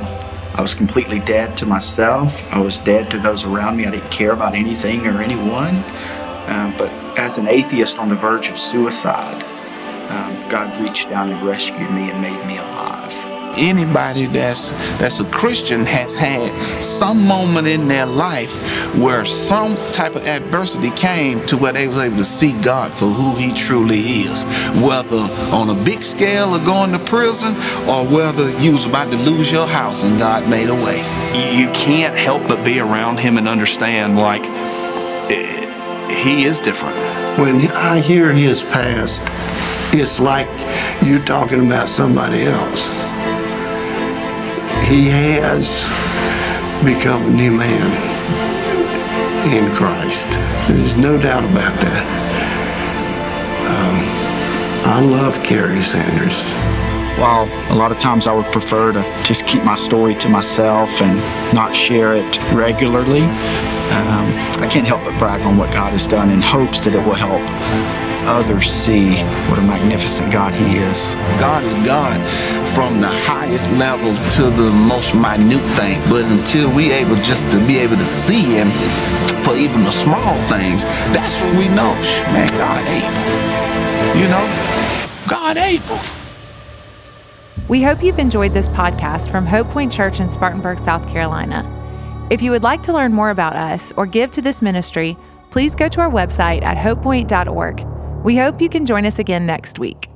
I 0.55 0.61
was 0.61 0.73
completely 0.73 1.19
dead 1.19 1.57
to 1.57 1.65
myself. 1.65 2.41
I 2.53 2.59
was 2.59 2.77
dead 2.77 3.11
to 3.11 3.19
those 3.19 3.45
around 3.45 3.75
me. 3.77 3.85
I 3.85 3.91
didn't 3.91 4.09
care 4.09 4.31
about 4.31 4.55
anything 4.55 5.05
or 5.05 5.21
anyone. 5.21 5.75
Uh, 6.47 6.73
but 6.77 6.89
as 7.19 7.37
an 7.37 7.47
atheist 7.47 7.99
on 7.99 8.07
the 8.09 8.15
verge 8.15 8.49
of 8.49 8.57
suicide, 8.57 9.43
um, 10.09 10.49
God 10.49 10.75
reached 10.81 11.09
down 11.09 11.29
and 11.29 11.41
rescued 11.45 11.91
me 11.91 12.09
and 12.09 12.21
made 12.21 12.45
me 12.47 12.57
alive 12.57 12.66
anybody 13.57 14.25
that's 14.25 14.71
that's 14.99 15.19
a 15.19 15.25
Christian 15.25 15.85
has 15.85 16.15
had 16.15 16.51
some 16.81 17.25
moment 17.25 17.67
in 17.67 17.87
their 17.87 18.05
life 18.05 18.55
where 18.95 19.25
some 19.25 19.75
type 19.91 20.15
of 20.15 20.23
adversity 20.25 20.91
came 20.91 21.45
to 21.47 21.57
where 21.57 21.73
they 21.73 21.87
was 21.87 21.99
able 21.99 22.17
to 22.17 22.25
see 22.25 22.59
God 22.61 22.91
for 22.91 23.05
who 23.05 23.35
he 23.35 23.53
truly 23.53 23.97
is. 23.97 24.43
Whether 24.83 25.17
on 25.53 25.69
a 25.69 25.83
big 25.83 26.01
scale 26.01 26.55
of 26.55 26.65
going 26.65 26.91
to 26.91 26.99
prison 26.99 27.53
or 27.87 28.05
whether 28.05 28.49
you 28.59 28.71
was 28.71 28.85
about 28.85 29.11
to 29.11 29.17
lose 29.17 29.51
your 29.51 29.67
house 29.67 30.03
and 30.03 30.17
God 30.17 30.49
made 30.49 30.69
a 30.69 30.75
way. 30.75 30.97
You 31.55 31.69
can't 31.71 32.15
help 32.15 32.47
but 32.47 32.63
be 32.63 32.79
around 32.79 33.19
him 33.19 33.37
and 33.37 33.47
understand 33.47 34.17
like 34.17 34.45
he 36.09 36.45
is 36.45 36.59
different. 36.59 36.95
When 37.39 37.67
I 37.71 37.99
hear 37.99 38.33
his 38.33 38.63
past, 38.63 39.21
it's 39.93 40.19
like 40.19 40.47
you're 41.03 41.23
talking 41.23 41.65
about 41.65 41.87
somebody 41.87 42.43
else 42.43 43.06
he 44.87 45.09
has 45.09 45.83
become 46.85 47.21
a 47.25 47.29
new 47.29 47.51
man 47.51 47.91
in 49.53 49.69
Christ. 49.75 50.27
There's 50.69 50.95
no 50.95 51.21
doubt 51.21 51.43
about 51.43 51.77
that. 51.81 52.05
Um, 53.67 54.93
I 54.93 55.01
love 55.01 55.43
Kerry 55.43 55.83
Sanders. 55.83 56.41
While 57.19 57.49
a 57.69 57.75
lot 57.75 57.91
of 57.91 57.97
times 57.97 58.27
I 58.27 58.33
would 58.33 58.45
prefer 58.53 58.93
to 58.93 59.01
just 59.25 59.45
keep 59.45 59.61
my 59.65 59.75
story 59.75 60.15
to 60.15 60.29
myself 60.29 61.01
and 61.01 61.17
not 61.53 61.75
share 61.75 62.13
it 62.13 62.53
regularly, 62.53 63.23
um, 63.23 64.27
I 64.61 64.69
can't 64.71 64.87
help 64.87 65.03
but 65.03 65.19
brag 65.19 65.41
on 65.41 65.57
what 65.57 65.73
God 65.73 65.91
has 65.91 66.07
done 66.07 66.29
in 66.29 66.41
hopes 66.41 66.79
that 66.85 66.93
it 66.93 67.05
will 67.05 67.13
help 67.13 67.43
others 68.27 68.69
see 68.69 69.23
what 69.47 69.57
a 69.57 69.61
magnificent 69.61 70.31
God 70.31 70.53
He 70.53 70.77
is. 70.77 71.15
God 71.39 71.63
is 71.63 71.73
God 71.87 72.19
from 72.75 73.01
the 73.01 73.07
highest 73.07 73.71
level 73.73 74.13
to 74.37 74.43
the 74.51 74.69
most 74.69 75.15
minute 75.15 75.63
thing. 75.79 75.99
But 76.09 76.25
until 76.25 76.73
we 76.75 76.91
able 76.91 77.15
just 77.15 77.49
to 77.51 77.57
be 77.65 77.79
able 77.79 77.95
to 77.95 78.05
see 78.05 78.43
Him 78.43 78.69
for 79.43 79.55
even 79.55 79.83
the 79.83 79.91
small 79.91 80.35
things, 80.51 80.83
that's 81.15 81.39
when 81.41 81.57
we 81.57 81.67
know, 81.69 81.95
man, 82.35 82.47
God 82.59 82.83
able. 82.99 84.21
You 84.21 84.27
know, 84.27 84.45
God 85.27 85.57
able. 85.57 85.99
We 87.67 87.81
hope 87.83 88.03
you've 88.03 88.19
enjoyed 88.19 88.53
this 88.53 88.67
podcast 88.69 89.29
from 89.29 89.45
Hope 89.45 89.67
Point 89.67 89.91
Church 89.91 90.19
in 90.19 90.29
Spartanburg, 90.29 90.79
South 90.79 91.07
Carolina. 91.07 91.65
If 92.29 92.41
you 92.41 92.51
would 92.51 92.63
like 92.63 92.83
to 92.83 92.93
learn 92.93 93.13
more 93.13 93.29
about 93.29 93.55
us 93.55 93.93
or 93.95 94.05
give 94.05 94.31
to 94.31 94.41
this 94.41 94.61
ministry, 94.61 95.17
please 95.49 95.75
go 95.75 95.87
to 95.87 96.01
our 96.01 96.09
website 96.09 96.61
at 96.61 96.77
hopepoint.org. 96.77 97.96
We 98.23 98.35
hope 98.35 98.61
you 98.61 98.69
can 98.69 98.85
join 98.85 99.05
us 99.05 99.19
again 99.19 99.45
next 99.45 99.79
week. 99.79 100.09